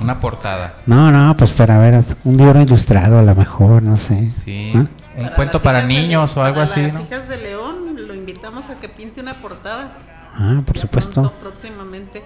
Una 0.00 0.20
portada. 0.20 0.74
No, 0.86 1.10
no, 1.10 1.36
pues 1.36 1.50
para 1.50 1.78
ver 1.78 2.04
un 2.24 2.36
libro 2.36 2.60
ilustrado 2.60 3.18
a 3.18 3.22
lo 3.22 3.34
mejor, 3.34 3.82
no 3.82 3.96
sé. 3.96 4.30
Sí. 4.44 4.72
¿Ah? 4.76 4.86
Un 5.16 5.24
Para 5.24 5.34
cuento 5.34 5.60
para 5.60 5.78
hijas 5.78 5.88
de- 5.88 5.94
niños 5.94 6.36
o 6.36 6.42
algo 6.44 6.60
para 6.60 6.70
así, 6.70 6.82
las 6.82 6.92
¿no? 6.94 7.00
hijas 7.00 7.28
de 7.28 7.36
León 7.38 7.74
lo 8.06 8.14
invitamos 8.14 8.70
a 8.70 8.76
que 8.78 8.88
pinte 8.88 9.20
una 9.20 9.40
portada. 9.40 9.92
Ah, 10.34 10.62
por 10.64 10.76
Ya 10.76 10.82
supuesto. 10.82 11.12
pronto, 11.14 11.32
próximamente. 11.40 12.22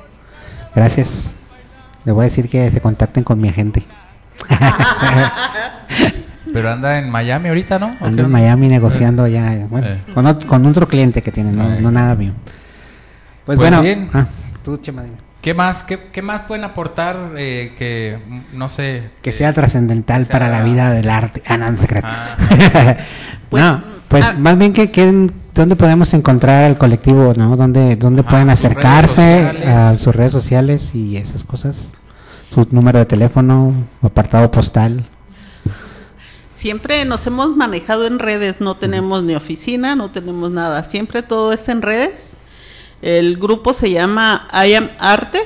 Gracias. 0.75 1.37
Le 2.04 2.12
voy 2.12 2.22
a 2.22 2.28
decir 2.28 2.48
que 2.48 2.70
se 2.70 2.80
contacten 2.80 3.22
con 3.24 3.40
mi 3.40 3.48
agente. 3.48 3.84
Pero 6.52 6.70
anda 6.70 6.98
en 6.98 7.10
Miami 7.10 7.48
ahorita, 7.48 7.78
¿no? 7.78 7.96
¿O 8.00 8.04
Ando 8.04 8.16
qué 8.22 8.26
en? 8.26 8.30
Miami 8.30 8.68
negociando 8.68 9.26
ya, 9.26 9.66
bueno, 9.70 9.86
Eh. 9.86 10.02
con, 10.12 10.26
ot- 10.26 10.44
con 10.46 10.66
otro 10.66 10.86
cliente 10.86 11.22
que 11.22 11.32
tiene, 11.32 11.50
no, 11.52 11.72
Eh. 11.72 11.78
no 11.80 11.90
nada 11.90 12.14
mío. 12.14 12.32
Pues, 13.46 13.56
Pues 13.56 13.70
bueno, 13.70 13.82
ah, 14.12 14.26
tú, 14.62 14.76
Chema, 14.78 15.02
dime. 15.02 15.16
¿Qué 15.42 15.55
más, 15.55 15.83
qué, 15.83 15.98
qué 16.12 16.22
más 16.22 16.42
pueden 16.42 16.62
aportar 16.62 17.33
eh, 17.37 17.74
que, 17.76 18.16
no 18.52 18.68
sé... 18.68 19.11
que 19.22 19.33
sea 19.33 19.52
trascendental 19.52 20.26
para 20.26 20.48
la 20.48 20.62
vida 20.62 20.92
del 20.92 21.11
arte. 21.11 21.42
Ah, 21.44 21.59
no, 21.59 21.72
no. 21.72 21.78
Ah. 22.02 22.37
Pues, 23.50 23.62
no, 23.62 23.83
pues 24.09 24.24
ah. 24.24 24.35
más 24.38 24.57
bien 24.57 24.72
que, 24.72 24.90
que 24.90 25.28
dónde 25.52 25.76
podemos 25.76 26.14
encontrar 26.14 26.64
al 26.64 26.78
colectivo, 26.78 27.35
¿no? 27.37 27.55
¿Dónde, 27.55 27.96
dónde 27.96 28.22
Ajá, 28.22 28.31
pueden 28.31 28.46
redes 28.46 28.61
acercarse 28.64 29.68
a 29.68 29.94
sus 29.98 30.16
redes 30.16 30.33
sociales 30.33 30.94
y 30.94 31.18
esas 31.18 31.44
cosas? 31.44 31.90
Su 32.55 32.66
número 32.70 33.00
de 33.00 33.05
teléfono, 33.05 33.74
apartado 34.00 34.50
postal. 34.50 35.05
Siempre 36.48 37.05
nos 37.05 37.26
hemos 37.26 37.55
manejado 37.55 38.07
en 38.07 38.20
redes, 38.20 38.62
no 38.62 38.78
tenemos 38.78 39.22
ni 39.22 39.35
oficina, 39.35 39.96
no 39.96 40.11
tenemos 40.11 40.50
nada, 40.50 40.83
siempre 40.83 41.20
todo 41.22 41.52
es 41.52 41.68
en 41.68 41.83
redes. 41.83 42.38
El 43.02 43.36
grupo 43.36 43.72
se 43.72 43.90
llama 43.90 44.46
I 44.52 44.74
Am 44.74 44.90
Arte. 44.98 45.42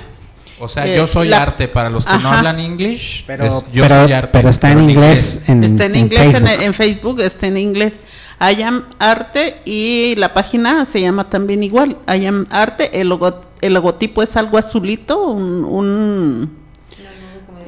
O 0.58 0.68
sea, 0.68 0.86
Eh, 0.86 0.96
yo 0.96 1.06
soy 1.06 1.28
la- 1.28 1.42
arte 1.42 1.68
para 1.68 1.90
los 1.90 2.06
que 2.06 2.16
no 2.18 2.30
hablan 2.32 2.60
English. 2.60 3.24
Pero, 3.26 3.44
es 3.44 3.52
yo 3.72 3.82
pero, 3.82 4.04
soy 4.04 4.12
arte. 4.12 4.30
pero 4.32 4.48
está 4.48 4.70
en 4.72 4.88
inglés. 4.90 5.42
En, 5.46 5.64
está 5.64 5.84
en 5.86 5.94
en 5.96 6.00
inglés 6.02 6.22
en, 6.34 6.42
Facebook. 6.46 6.62
en 6.64 6.74
Facebook, 6.74 7.20
está 7.20 7.46
en 7.46 7.56
inglés. 7.58 8.00
I 8.40 8.62
Am 8.62 8.84
Arte 8.98 9.56
y 9.64 10.14
la 10.16 10.32
página 10.34 10.84
se 10.84 11.00
llama 11.00 11.28
también 11.28 11.62
igual, 11.62 11.96
I 12.08 12.26
Am 12.26 12.46
Arte. 12.50 13.00
El, 13.00 13.08
logo- 13.08 13.40
el 13.60 13.74
logotipo 13.74 14.22
es 14.22 14.34
algo 14.36 14.56
azulito, 14.58 15.18
un, 15.26 15.64
un- 15.64 16.56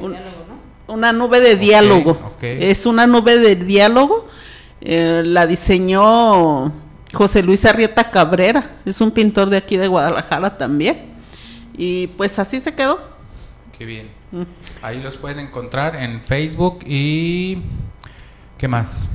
un- 0.01 0.17
una 0.87 1.13
nube 1.13 1.41
de 1.41 1.57
diálogo. 1.57 2.19
Es 2.41 2.87
una 2.87 3.07
nube 3.07 3.39
de 3.39 3.57
diálogo. 3.57 4.27
eh, 4.81 5.23
la 5.25 5.47
diseñó 5.49 6.73
José 7.13 7.43
Luis 7.43 7.65
Arrieta 7.65 8.11
Cabrera, 8.11 8.77
es 8.85 9.01
un 9.01 9.11
pintor 9.11 9.49
de 9.51 9.57
aquí 9.57 9.77
de 9.77 9.89
Guadalajara 9.89 10.57
también. 10.59 11.07
Y 11.77 12.09
pues 12.09 12.39
así 12.39 12.61
se 12.61 12.75
quedó. 12.75 12.99
Qué 13.79 13.85
bien. 13.85 14.11
Mm. 14.33 14.43
Ahí 14.83 15.01
los 15.01 15.17
pueden 15.17 15.39
encontrar 15.39 15.97
en 15.97 16.23
Facebook 16.25 16.81
y... 16.87 17.59
¿Qué 18.59 18.67
más? 18.69 19.09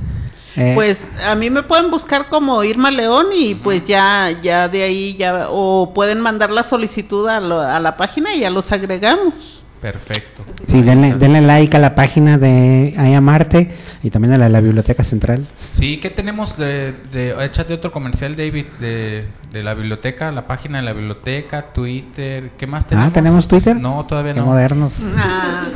Eh, 0.56 0.72
Pues 0.74 1.22
a 1.24 1.34
mí 1.34 1.50
me 1.50 1.62
pueden 1.62 1.90
buscar 1.90 2.28
como 2.28 2.64
Irma 2.64 2.90
León 2.90 3.26
y 3.34 3.54
pues 3.56 3.84
ya 3.84 4.30
ya 4.42 4.68
de 4.68 4.82
ahí 4.84 5.16
ya 5.18 5.48
o 5.50 5.92
pueden 5.92 6.20
mandar 6.20 6.50
la 6.50 6.62
solicitud 6.62 7.28
a, 7.28 7.40
lo- 7.40 7.60
a 7.60 7.78
la 7.80 7.96
página 7.96 8.34
y 8.34 8.40
ya 8.40 8.50
los 8.50 8.70
agregamos. 8.72 9.63
Perfecto. 9.92 10.42
sí, 10.66 10.80
denle, 10.80 11.12
denle 11.18 11.42
like 11.42 11.76
a 11.76 11.78
la 11.78 11.94
página 11.94 12.38
de 12.38 12.94
I 12.96 13.12
Am 13.12 13.28
Arte 13.28 13.70
y 14.02 14.08
también 14.08 14.32
a 14.32 14.38
la 14.38 14.44
de 14.46 14.50
la 14.50 14.62
Biblioteca 14.62 15.04
Central. 15.04 15.46
Sí, 15.74 15.98
¿qué 15.98 16.08
tenemos 16.08 16.56
de, 16.56 16.94
de 17.12 17.34
échate 17.44 17.74
otro 17.74 17.92
comercial, 17.92 18.34
David, 18.34 18.64
de, 18.80 19.26
de 19.52 19.62
la 19.62 19.74
biblioteca, 19.74 20.32
la 20.32 20.46
página 20.46 20.78
de 20.78 20.84
la 20.84 20.94
biblioteca, 20.94 21.66
Twitter, 21.74 22.52
¿qué 22.56 22.66
más 22.66 22.86
tenemos? 22.86 23.10
Ah, 23.10 23.12
¿tenemos 23.12 23.46
Twitter? 23.46 23.76
No, 23.76 24.06
todavía 24.06 24.32
Qué 24.32 24.40
no. 24.40 24.46
modernos. 24.46 25.04
Ah, 25.18 25.66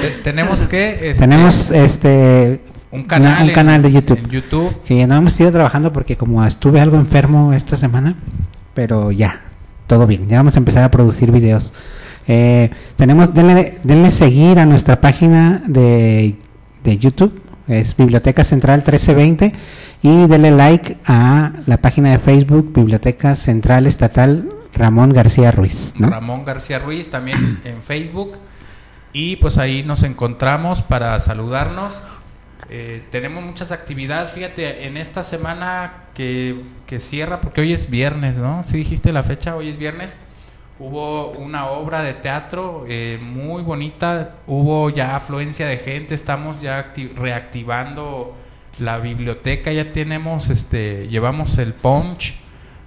Te- 0.00 0.10
tenemos 0.22 0.68
que... 0.68 1.10
este, 1.10 1.24
Tenemos 1.24 1.72
este 1.72 2.60
un 2.92 3.02
canal, 3.02 3.32
una- 3.32 3.42
un 3.42 3.48
en- 3.48 3.54
canal 3.56 3.82
de 3.82 3.90
YouTube. 3.90 4.18
En 4.18 4.30
YouTube. 4.30 4.76
que 4.84 5.06
no 5.08 5.16
hemos 5.16 5.40
ido 5.40 5.50
trabajando 5.50 5.92
porque 5.92 6.14
como 6.16 6.44
estuve 6.46 6.80
algo 6.80 6.96
enfermo 6.98 7.52
esta 7.52 7.76
semana, 7.76 8.14
pero 8.74 9.10
ya, 9.10 9.40
todo 9.88 10.06
bien, 10.06 10.28
ya 10.28 10.36
vamos 10.36 10.54
a 10.54 10.58
empezar 10.58 10.84
a 10.84 10.90
producir 10.92 11.32
videos. 11.32 11.72
Eh, 12.26 12.70
tenemos, 12.96 13.34
denle, 13.34 13.78
denle 13.82 14.10
seguir 14.10 14.58
a 14.58 14.66
nuestra 14.66 15.00
página 15.00 15.62
de, 15.66 16.36
de 16.84 16.98
YouTube, 16.98 17.42
es 17.66 17.96
Biblioteca 17.96 18.44
Central 18.44 18.78
1320, 18.78 19.54
y 20.02 20.26
denle 20.26 20.50
like 20.50 20.96
a 21.04 21.52
la 21.66 21.76
página 21.76 22.10
de 22.10 22.18
Facebook 22.18 22.72
Biblioteca 22.72 23.36
Central 23.36 23.86
Estatal 23.86 24.50
Ramón 24.74 25.12
García 25.12 25.50
Ruiz. 25.50 25.94
Ramón 25.98 26.44
García 26.44 26.78
Ruiz 26.78 27.10
también 27.10 27.60
en 27.64 27.82
Facebook. 27.82 28.38
Y 29.12 29.36
pues 29.36 29.58
ahí 29.58 29.82
nos 29.82 30.04
encontramos 30.04 30.82
para 30.82 31.18
saludarnos. 31.20 31.92
Eh, 32.68 33.02
tenemos 33.10 33.42
muchas 33.42 33.72
actividades. 33.72 34.30
Fíjate, 34.30 34.86
en 34.86 34.96
esta 34.96 35.24
semana 35.24 36.04
que, 36.14 36.62
que 36.86 37.00
cierra, 37.00 37.40
porque 37.40 37.60
hoy 37.60 37.72
es 37.72 37.90
viernes, 37.90 38.38
¿no? 38.38 38.62
Si 38.62 38.76
dijiste 38.76 39.12
la 39.12 39.24
fecha, 39.24 39.56
hoy 39.56 39.70
es 39.70 39.78
viernes. 39.78 40.16
Hubo 40.80 41.30
una 41.32 41.66
obra 41.66 42.02
de 42.02 42.14
teatro 42.14 42.86
eh, 42.88 43.18
muy 43.22 43.62
bonita. 43.62 44.36
Hubo 44.46 44.88
ya 44.90 45.14
afluencia 45.14 45.66
de 45.66 45.76
gente. 45.76 46.14
Estamos 46.14 46.60
ya 46.62 46.92
acti- 46.94 47.14
reactivando 47.14 48.34
la 48.78 48.96
biblioteca. 48.98 49.70
Ya 49.72 49.92
tenemos, 49.92 50.48
este, 50.48 51.06
llevamos 51.08 51.58
el 51.58 51.74
punch 51.74 52.34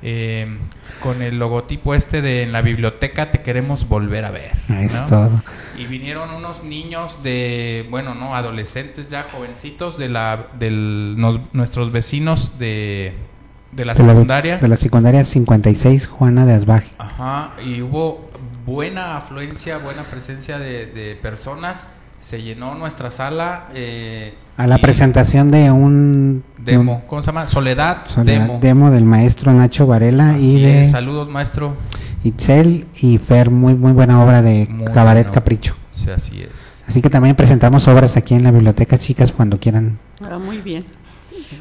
eh, 0.02 0.58
con 1.02 1.22
el 1.22 1.38
logotipo 1.40 1.94
este 1.94 2.22
de 2.22 2.42
en 2.44 2.52
la 2.52 2.62
biblioteca 2.62 3.32
te 3.32 3.42
queremos 3.42 3.88
volver 3.88 4.26
a 4.26 4.32
ver. 4.32 4.52
Es 4.82 5.00
¿no? 5.02 5.06
todo. 5.06 5.44
Y 5.78 5.86
vinieron 5.86 6.32
unos 6.32 6.64
niños 6.64 7.22
de, 7.24 7.86
bueno, 7.90 8.14
no, 8.16 8.36
adolescentes 8.36 9.08
ya 9.08 9.28
jovencitos 9.32 9.98
de 10.00 10.10
la, 10.10 10.48
del, 10.58 11.14
nos- 11.18 11.40
nuestros 11.54 11.92
vecinos 11.92 12.58
de, 12.60 13.14
de 13.76 13.86
la 13.86 13.94
De 13.94 14.04
secundaria. 14.04 14.58
De 14.58 14.68
la 14.68 14.78
secundaria 14.78 15.26
56, 15.26 16.08
Juana 16.08 16.46
de 16.46 16.54
Asbaje. 16.54 16.92
Ajá, 16.98 17.52
y 17.66 17.82
hubo 17.82 18.30
buena 18.66 19.18
afluencia, 19.18 19.78
buena 19.78 20.04
presencia 20.04 20.58
de, 20.60 20.86
de 20.86 21.16
personas. 21.22 21.88
Se 22.20 22.42
llenó 22.42 22.76
nuestra 22.76 23.12
sala. 23.12 23.68
eh, 23.74 24.34
A 24.56 24.66
la 24.68 24.78
presentación 24.78 25.52
de 25.52 25.70
un 25.72 26.44
de 26.58 26.78
un- 26.78 26.86
Demo, 26.86 27.04
¿cómo 27.08 27.22
se 27.22 27.28
llama? 27.28 27.48
Soledad, 27.48 27.98
Soledad 28.06 28.42
Demo. 28.46 28.60
demo 28.62 28.92
del 28.92 29.04
maestro 29.04 29.52
Nacho 29.52 29.88
Varela 29.88 30.36
Así 30.36 30.58
y 30.58 30.62
de 30.64 30.82
es, 30.84 30.92
saludos 30.92 31.28
maestro. 31.30 31.76
Itzel 32.24 32.86
y 32.96 33.18
Fer, 33.18 33.50
muy 33.50 33.76
muy 33.76 33.92
buena 33.92 34.24
obra 34.24 34.42
de 34.42 34.68
Muy 34.70 34.86
Cabaret 34.94 35.24
bueno. 35.26 35.34
Capricho. 35.34 35.76
Sí, 35.92 36.06
Sí, 36.06 36.12
así 36.12 36.42
es. 36.50 36.84
Así 36.88 37.02
que 37.02 37.10
también 37.10 37.36
presentamos 37.36 37.88
obras 37.90 38.16
aquí 38.18 38.34
en 38.36 38.44
la 38.44 38.52
biblioteca, 38.52 38.98
chicas, 38.98 39.32
cuando 39.34 39.60
quieran. 39.60 40.00
Ah, 40.22 40.38
muy 40.38 40.58
bien. 40.60 40.86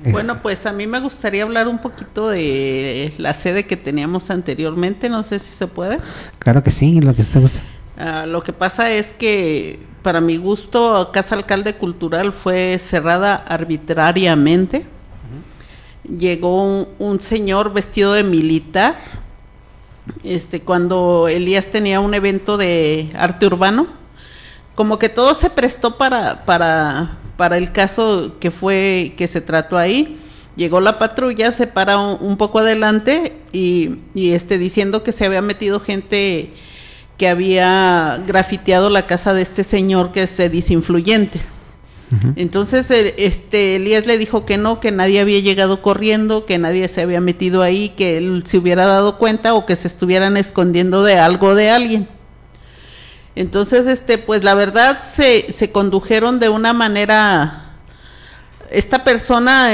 Bueno, 0.04 0.42
pues 0.42 0.66
a 0.66 0.72
mí 0.72 0.86
me 0.86 1.00
gustaría 1.00 1.42
hablar 1.42 1.68
un 1.68 1.78
poquito 1.78 2.28
de 2.28 3.14
la 3.18 3.34
sede 3.34 3.66
que 3.66 3.76
teníamos 3.76 4.30
anteriormente, 4.30 5.08
no 5.08 5.22
sé 5.22 5.38
si 5.38 5.52
se 5.52 5.66
puede. 5.66 5.98
Claro 6.38 6.62
que 6.62 6.70
sí, 6.70 7.00
lo 7.00 7.14
que 7.14 7.22
usted. 7.22 7.40
Ah, 7.98 8.26
lo 8.26 8.42
que 8.42 8.52
pasa 8.52 8.90
es 8.90 9.12
que 9.12 9.78
para 10.02 10.20
mi 10.20 10.36
gusto 10.36 11.10
Casa 11.12 11.34
Alcalde 11.34 11.74
Cultural 11.74 12.32
fue 12.32 12.78
cerrada 12.78 13.36
arbitrariamente. 13.36 14.86
Llegó 16.04 16.64
un, 16.64 16.88
un 16.98 17.20
señor 17.20 17.72
vestido 17.72 18.12
de 18.12 18.24
militar, 18.24 18.96
este, 20.24 20.60
cuando 20.60 21.28
Elías 21.28 21.68
tenía 21.68 22.00
un 22.00 22.14
evento 22.14 22.56
de 22.56 23.10
arte 23.14 23.46
urbano, 23.46 23.86
como 24.74 24.98
que 24.98 25.08
todo 25.08 25.34
se 25.34 25.50
prestó 25.50 25.96
para, 25.96 26.44
para, 26.44 27.18
para 27.36 27.56
el 27.56 27.72
caso 27.72 28.36
que 28.40 28.50
fue, 28.50 29.14
que 29.16 29.26
se 29.26 29.40
trató 29.40 29.78
ahí. 29.78 30.18
Llegó 30.56 30.80
la 30.80 30.98
patrulla, 30.98 31.50
se 31.52 31.66
para 31.66 31.98
un, 31.98 32.18
un 32.20 32.36
poco 32.36 32.58
adelante 32.58 33.34
y, 33.52 33.96
y 34.14 34.32
este, 34.32 34.58
diciendo 34.58 35.02
que 35.02 35.12
se 35.12 35.24
había 35.24 35.42
metido 35.42 35.80
gente 35.80 36.52
que 37.16 37.28
había 37.28 38.20
grafiteado 38.26 38.90
la 38.90 39.06
casa 39.06 39.32
de 39.32 39.42
este 39.42 39.64
señor 39.64 40.12
que 40.12 40.24
es 40.24 40.40
eh, 40.40 40.48
disinfluyente. 40.48 41.40
Entonces 42.36 42.90
eh, 42.90 43.14
este 43.16 43.76
Elías 43.76 44.04
le 44.04 44.18
dijo 44.18 44.44
que 44.44 44.58
no, 44.58 44.80
que 44.80 44.90
nadie 44.90 45.20
había 45.20 45.38
llegado 45.38 45.80
corriendo, 45.80 46.44
que 46.44 46.58
nadie 46.58 46.86
se 46.88 47.00
había 47.00 47.22
metido 47.22 47.62
ahí, 47.62 47.88
que 47.90 48.18
él 48.18 48.42
se 48.44 48.58
hubiera 48.58 48.84
dado 48.84 49.16
cuenta 49.16 49.54
o 49.54 49.64
que 49.64 49.76
se 49.76 49.88
estuvieran 49.88 50.36
escondiendo 50.36 51.04
de 51.04 51.18
algo 51.18 51.54
de 51.54 51.70
alguien. 51.70 52.08
Entonces, 53.34 53.86
este, 53.86 54.18
pues 54.18 54.44
la 54.44 54.54
verdad 54.54 55.02
se, 55.02 55.50
se 55.52 55.70
condujeron 55.72 56.38
de 56.38 56.48
una 56.48 56.72
manera. 56.72 57.58
Esta 58.70 59.04
persona, 59.04 59.70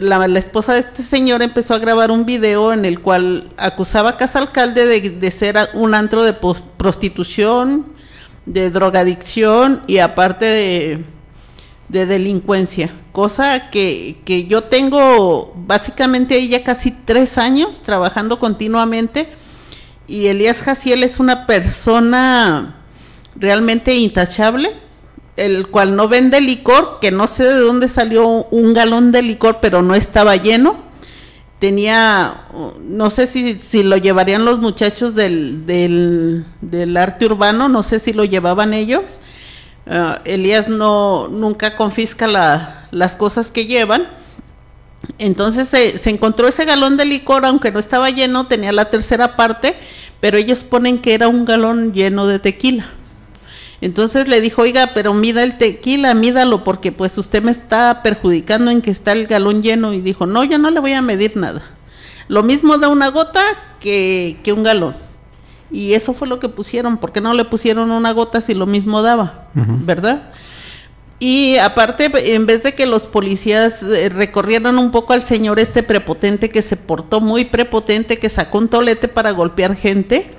la, 0.00 0.38
esposa 0.38 0.74
de 0.74 0.80
este 0.80 1.02
señor, 1.02 1.42
empezó 1.42 1.74
a 1.74 1.78
grabar 1.78 2.12
un 2.12 2.26
video 2.26 2.72
en 2.72 2.84
el 2.84 3.00
cual 3.00 3.48
acusaba 3.56 4.10
a 4.10 4.16
Casa 4.16 4.38
Alcalde 4.38 4.86
de, 4.86 5.30
ser 5.32 5.56
un 5.74 5.94
antro 5.94 6.22
de 6.22 6.32
prostitución, 6.32 7.86
de 8.44 8.70
drogadicción 8.70 9.82
y 9.88 9.98
aparte 9.98 10.44
de, 10.44 11.04
de 11.88 12.06
delincuencia. 12.06 12.92
Cosa 13.10 13.68
que, 13.70 14.20
que 14.24 14.46
yo 14.46 14.62
tengo 14.62 15.52
básicamente 15.56 16.46
ya 16.46 16.62
casi 16.62 16.92
tres 16.92 17.38
años 17.38 17.82
trabajando 17.82 18.38
continuamente 18.38 19.28
y 20.06 20.26
Elías 20.26 20.62
Jaciel 20.62 21.02
es 21.02 21.18
una 21.18 21.46
persona 21.46 22.76
realmente 23.38 23.94
intachable, 23.94 24.70
el 25.36 25.68
cual 25.68 25.96
no 25.96 26.08
vende 26.08 26.40
licor, 26.40 26.98
que 27.00 27.10
no 27.10 27.26
sé 27.26 27.44
de 27.44 27.58
dónde 27.58 27.88
salió 27.88 28.26
un 28.50 28.72
galón 28.74 29.12
de 29.12 29.22
licor, 29.22 29.58
pero 29.60 29.82
no 29.82 29.94
estaba 29.94 30.36
lleno. 30.36 30.84
Tenía, 31.58 32.44
uh, 32.52 32.72
no 32.82 33.08
sé 33.10 33.26
si, 33.26 33.54
si 33.54 33.82
lo 33.82 33.96
llevarían 33.96 34.44
los 34.44 34.58
muchachos 34.58 35.14
del, 35.14 35.66
del, 35.66 36.44
del 36.60 36.96
arte 36.96 37.24
urbano, 37.26 37.68
no 37.68 37.82
sé 37.82 37.98
si 37.98 38.12
lo 38.12 38.24
llevaban 38.24 38.74
ellos. 38.74 39.20
Ah, 39.86 40.20
Elías 40.24 40.68
no 40.68 41.28
nunca 41.28 41.76
confisca 41.76 42.26
la- 42.26 42.88
las 42.90 43.16
cosas 43.16 43.50
que 43.50 43.66
llevan. 43.66 44.06
Entonces 45.18 45.68
se, 45.68 45.96
se 45.98 46.10
encontró 46.10 46.48
ese 46.48 46.64
galón 46.64 46.96
de 46.96 47.04
licor, 47.04 47.44
aunque 47.46 47.70
no 47.70 47.78
estaba 47.78 48.10
lleno, 48.10 48.48
tenía 48.48 48.72
la 48.72 48.86
tercera 48.90 49.36
parte, 49.36 49.74
pero 50.20 50.36
ellos 50.38 50.64
ponen 50.64 50.98
que 50.98 51.14
era 51.14 51.28
un 51.28 51.44
galón 51.44 51.92
lleno 51.92 52.26
de 52.26 52.38
tequila. 52.38 52.86
Entonces 53.80 54.26
le 54.28 54.40
dijo, 54.40 54.62
oiga, 54.62 54.92
pero 54.94 55.12
mida 55.12 55.42
el 55.42 55.58
tequila, 55.58 56.14
mídalo, 56.14 56.64
porque 56.64 56.92
pues 56.92 57.16
usted 57.18 57.42
me 57.42 57.50
está 57.50 58.02
perjudicando 58.02 58.70
en 58.70 58.80
que 58.80 58.90
está 58.90 59.12
el 59.12 59.26
galón 59.26 59.62
lleno. 59.62 59.92
Y 59.92 60.00
dijo, 60.00 60.26
no, 60.26 60.44
yo 60.44 60.58
no 60.58 60.70
le 60.70 60.80
voy 60.80 60.92
a 60.92 61.02
medir 61.02 61.36
nada. 61.36 61.62
Lo 62.28 62.42
mismo 62.42 62.78
da 62.78 62.88
una 62.88 63.08
gota 63.08 63.42
que, 63.80 64.38
que 64.42 64.52
un 64.52 64.62
galón. 64.62 64.94
Y 65.70 65.94
eso 65.94 66.14
fue 66.14 66.28
lo 66.28 66.38
que 66.38 66.48
pusieron, 66.48 66.96
porque 66.98 67.20
no 67.20 67.34
le 67.34 67.44
pusieron 67.44 67.90
una 67.90 68.12
gota 68.12 68.40
si 68.40 68.54
lo 68.54 68.66
mismo 68.66 69.02
daba. 69.02 69.48
¿verdad? 69.54 70.30
Y 71.18 71.56
aparte, 71.56 72.10
en 72.34 72.44
vez 72.44 72.62
de 72.62 72.74
que 72.74 72.84
los 72.86 73.06
policías 73.06 73.82
eh, 73.82 74.10
recorrieran 74.10 74.78
un 74.78 74.90
poco 74.90 75.14
al 75.14 75.24
señor 75.24 75.58
este 75.58 75.82
prepotente 75.82 76.50
que 76.50 76.60
se 76.60 76.76
portó 76.76 77.20
muy 77.20 77.46
prepotente, 77.46 78.18
que 78.18 78.28
sacó 78.28 78.58
un 78.58 78.68
tolete 78.68 79.08
para 79.08 79.30
golpear 79.30 79.74
gente, 79.74 80.30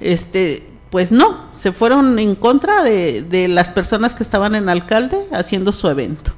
este, 0.00 0.64
pues 0.90 1.12
no, 1.12 1.48
se 1.52 1.72
fueron 1.72 2.18
en 2.18 2.34
contra 2.34 2.82
de, 2.82 3.22
de 3.22 3.48
las 3.48 3.70
personas 3.70 4.14
que 4.14 4.22
estaban 4.22 4.54
en 4.54 4.68
alcalde 4.68 5.18
haciendo 5.32 5.72
su 5.72 5.88
evento. 5.88 6.32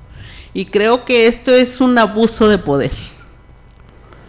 Y 0.55 0.67
creo 0.67 1.05
que 1.05 1.27
esto 1.27 1.51
es 1.53 1.81
un 1.81 1.97
abuso 1.99 2.49
de 2.49 2.59
poder. 2.59 2.93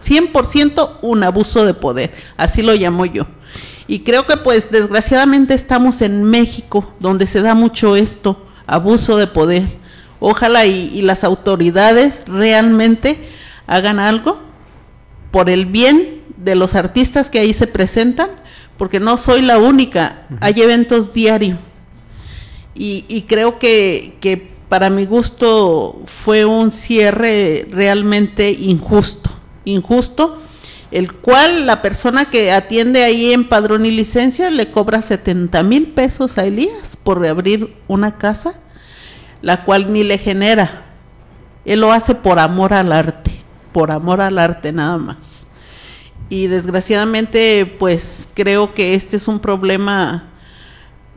100% 0.04 0.98
un 1.02 1.22
abuso 1.22 1.64
de 1.64 1.74
poder, 1.74 2.12
así 2.36 2.62
lo 2.62 2.74
llamo 2.74 3.06
yo. 3.06 3.26
Y 3.86 4.00
creo 4.00 4.26
que 4.26 4.36
pues 4.36 4.70
desgraciadamente 4.70 5.54
estamos 5.54 6.00
en 6.02 6.24
México, 6.24 6.92
donde 7.00 7.26
se 7.26 7.42
da 7.42 7.54
mucho 7.54 7.96
esto, 7.96 8.46
abuso 8.66 9.16
de 9.16 9.26
poder. 9.26 9.64
Ojalá 10.20 10.64
y, 10.64 10.90
y 10.94 11.02
las 11.02 11.24
autoridades 11.24 12.24
realmente 12.26 13.18
hagan 13.66 13.98
algo 13.98 14.38
por 15.30 15.50
el 15.50 15.66
bien 15.66 16.22
de 16.36 16.54
los 16.54 16.74
artistas 16.74 17.28
que 17.28 17.40
ahí 17.40 17.52
se 17.52 17.66
presentan, 17.66 18.30
porque 18.76 19.00
no 19.00 19.16
soy 19.16 19.42
la 19.42 19.58
única, 19.58 20.26
hay 20.40 20.60
eventos 20.60 21.12
diarios. 21.12 21.58
Y, 22.74 23.04
y 23.08 23.22
creo 23.22 23.58
que, 23.58 24.16
que 24.20 24.54
para 24.68 24.90
mi 24.90 25.06
gusto 25.06 26.02
fue 26.06 26.44
un 26.44 26.72
cierre 26.72 27.68
realmente 27.70 28.50
injusto, 28.50 29.30
injusto, 29.64 30.40
el 30.90 31.12
cual 31.12 31.66
la 31.66 31.82
persona 31.82 32.24
que 32.26 32.52
atiende 32.52 33.04
ahí 33.04 33.32
en 33.32 33.48
padrón 33.48 33.86
y 33.86 33.90
licencia 33.90 34.50
le 34.50 34.70
cobra 34.70 35.02
70 35.02 35.62
mil 35.62 35.88
pesos 35.88 36.38
a 36.38 36.44
Elías 36.44 36.96
por 36.96 37.20
reabrir 37.20 37.76
una 37.88 38.16
casa, 38.16 38.54
la 39.42 39.64
cual 39.64 39.92
ni 39.92 40.04
le 40.04 40.18
genera. 40.18 40.86
Él 41.64 41.80
lo 41.80 41.92
hace 41.92 42.14
por 42.14 42.38
amor 42.38 42.72
al 42.72 42.92
arte, 42.92 43.32
por 43.72 43.90
amor 43.90 44.20
al 44.20 44.38
arte 44.38 44.72
nada 44.72 44.98
más. 44.98 45.48
Y 46.34 46.48
desgraciadamente, 46.48 47.64
pues 47.78 48.28
creo 48.34 48.74
que 48.74 48.94
este 48.94 49.18
es 49.18 49.28
un 49.28 49.38
problema 49.38 50.30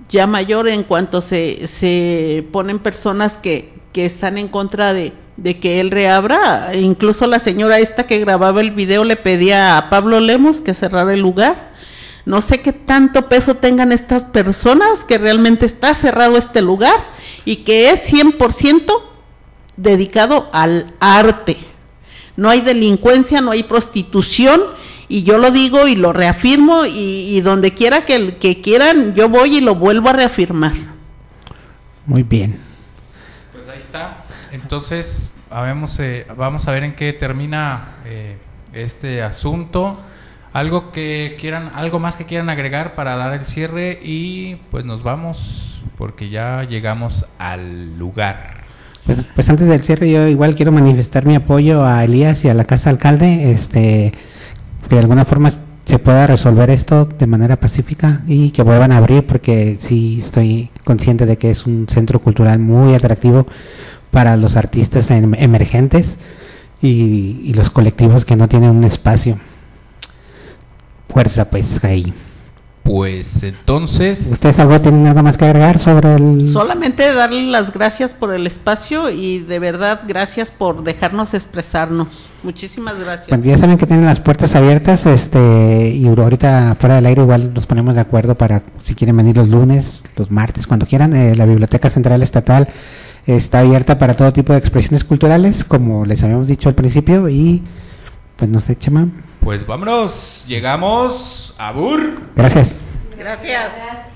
ya 0.10 0.28
mayor 0.28 0.68
en 0.68 0.84
cuanto 0.84 1.22
se, 1.22 1.66
se 1.66 2.48
ponen 2.52 2.78
personas 2.78 3.40
que, 3.40 3.74
que 3.94 4.06
están 4.06 4.38
en 4.38 4.48
contra 4.48 4.94
de, 4.94 5.14
de 5.36 5.60
que 5.60 5.80
él 5.80 5.90
reabra. 5.90 6.70
Incluso 6.76 7.26
la 7.26 7.40
señora 7.40 7.80
esta 7.80 8.06
que 8.06 8.20
grababa 8.20 8.62
el 8.62 8.70
video 8.70 9.04
le 9.06 9.16
pedía 9.16 9.80
a 9.80 9.90
Pablo 9.90 10.20
Lemos 10.20 10.62
que 10.62 10.76
cerrara 10.76 11.16
el 11.16 11.22
lugar. 11.22 11.72
No 12.26 12.40
sé 12.42 12.62
qué 12.62 12.72
tanto 12.72 13.28
peso 13.28 13.56
tengan 13.56 13.92
estas 13.92 14.24
personas 14.24 15.04
que 15.04 15.18
realmente 15.18 15.66
está 15.66 15.96
cerrado 15.96 16.38
este 16.38 16.62
lugar 16.62 17.08
y 17.44 17.64
que 17.64 17.90
es 17.90 18.14
100% 18.14 19.02
dedicado 19.78 20.48
al 20.54 20.94
arte. 21.00 21.58
No 22.36 22.52
hay 22.52 22.62
delincuencia, 22.62 23.42
no 23.42 23.50
hay 23.50 23.64
prostitución 23.64 24.62
y 25.10 25.24
yo 25.24 25.38
lo 25.38 25.52
digo 25.52 25.88
y 25.88 25.96
lo 25.96 26.14
reafirmo 26.14 26.86
y, 26.86 27.36
y 27.38 27.42
donde 27.42 27.74
quiera 27.74 28.06
que, 28.06 28.36
que 28.36 28.62
quieran 28.62 29.16
yo 29.16 29.30
voy 29.30 29.58
y 29.58 29.62
lo 29.62 29.76
vuelvo 29.76 30.10
a 30.10 30.14
reafirmar. 30.14 30.74
Muy 32.06 32.24
bien. 32.24 32.60
Pues 33.54 33.68
ahí 33.68 33.78
está. 33.78 34.24
Entonces, 34.52 35.34
habemos, 35.50 36.00
eh, 36.00 36.26
vamos 36.36 36.68
a 36.68 36.72
ver 36.72 36.84
en 36.84 36.96
qué 36.96 37.14
termina 37.14 37.96
eh, 38.06 38.38
este 38.74 39.22
asunto. 39.22 40.00
Algo 40.54 40.92
que 40.92 41.38
quieran, 41.40 41.72
algo 41.76 42.00
más 42.00 42.16
que 42.16 42.26
quieran 42.26 42.50
agregar 42.50 42.96
para 42.96 43.16
dar 43.16 43.34
el 43.34 43.46
cierre 43.46 44.00
y 44.02 44.56
pues 44.72 44.86
nos 44.86 45.04
vamos 45.04 45.82
porque 45.98 46.30
ya 46.30 46.64
llegamos 46.64 47.26
al 47.38 47.98
lugar. 47.98 48.64
Pues, 49.06 49.26
pues 49.36 49.50
antes 49.50 49.68
del 49.68 49.82
cierre 49.82 50.10
yo 50.10 50.28
igual 50.28 50.56
quiero 50.56 50.72
manifestar 50.72 51.26
mi 51.26 51.36
apoyo 51.36 51.86
a 51.86 52.04
Elías 52.04 52.44
y 52.46 52.50
a 52.50 52.54
la 52.54 52.66
Casa 52.66 52.90
Alcalde, 52.90 53.52
este, 53.52 54.14
que 54.88 54.96
de 54.96 55.02
alguna 55.02 55.26
forma 55.26 55.52
se 55.86 56.00
pueda 56.00 56.28
resolver 56.28 56.70
esto 56.70 57.06
de 57.06 57.28
manera 57.28 57.56
pacífica 57.58 58.22
y 58.28 58.52
que 58.52 58.62
vuelvan 58.62 58.92
a 58.92 58.98
abrir 58.98 59.26
porque 59.26 59.78
sí 59.80 60.20
estoy 60.20 60.70
consciente 60.84 61.26
de 61.26 61.38
que 61.38 61.50
es 61.50 61.66
un 61.66 61.88
centro 61.88 62.20
cultural 62.20 62.60
muy 62.60 62.94
atractivo 62.94 63.48
para 64.12 64.36
los 64.36 64.58
artistas 64.58 65.10
em- 65.12 65.34
emergentes 65.36 66.18
y, 66.82 67.42
y 67.44 67.54
los 67.54 67.70
colectivos 67.70 68.26
que 68.26 68.36
no 68.36 68.48
tienen 68.48 68.72
un 68.72 68.84
espacio. 68.84 69.40
Fuerza 71.10 71.50
pues 71.50 71.84
ahí. 71.84 72.14
Pues 72.88 73.44
entonces... 73.44 74.30
¿Ustedes 74.32 74.58
algo 74.60 74.80
tienen 74.80 75.06
algo 75.08 75.22
más 75.22 75.38
que 75.38 75.44
agregar 75.44 75.78
sobre 75.78 76.16
el...? 76.16 76.48
Solamente 76.48 77.14
darle 77.14 77.42
las 77.44 77.74
gracias 77.74 78.14
por 78.14 78.34
el 78.34 78.48
espacio 78.48 79.10
y 79.10 79.40
de 79.40 79.60
verdad 79.60 80.04
gracias 80.08 80.52
por 80.52 80.84
dejarnos 80.84 81.34
expresarnos. 81.34 82.30
Muchísimas 82.44 82.98
gracias. 83.02 83.28
Pues 83.28 83.42
ya 83.44 83.58
saben 83.58 83.78
que 83.78 83.86
tienen 83.86 84.06
las 84.06 84.22
puertas 84.22 84.56
abiertas, 84.56 85.06
este, 85.06 85.90
y 85.90 86.08
ahorita 86.08 86.78
fuera 86.80 86.96
del 86.96 87.06
aire 87.08 87.24
igual 87.24 87.54
nos 87.54 87.66
ponemos 87.66 87.94
de 87.94 88.00
acuerdo 88.00 88.36
para 88.36 88.64
si 88.82 88.96
quieren 88.96 89.18
venir 89.18 89.36
los 89.36 89.50
lunes, 89.50 90.02
los 90.16 90.32
martes, 90.32 90.66
cuando 90.66 90.86
quieran. 90.86 91.14
Eh, 91.14 91.36
la 91.36 91.46
Biblioteca 91.46 91.90
Central 91.90 92.24
Estatal 92.24 92.70
está 93.26 93.60
abierta 93.60 93.98
para 94.00 94.14
todo 94.14 94.32
tipo 94.32 94.54
de 94.54 94.60
expresiones 94.60 95.04
culturales, 95.04 95.66
como 95.66 96.06
les 96.06 96.24
habíamos 96.24 96.48
dicho 96.48 96.70
al 96.70 96.76
principio, 96.76 97.28
y 97.28 97.62
pues 98.38 98.50
no 98.50 98.62
sé, 98.62 98.78
Chema. 98.78 99.10
Pues 99.40 99.66
vámonos, 99.66 100.46
llegamos 100.48 101.54
a 101.58 101.72
Bur. 101.72 102.22
Gracias. 102.36 102.76
Gracias. 103.18 104.07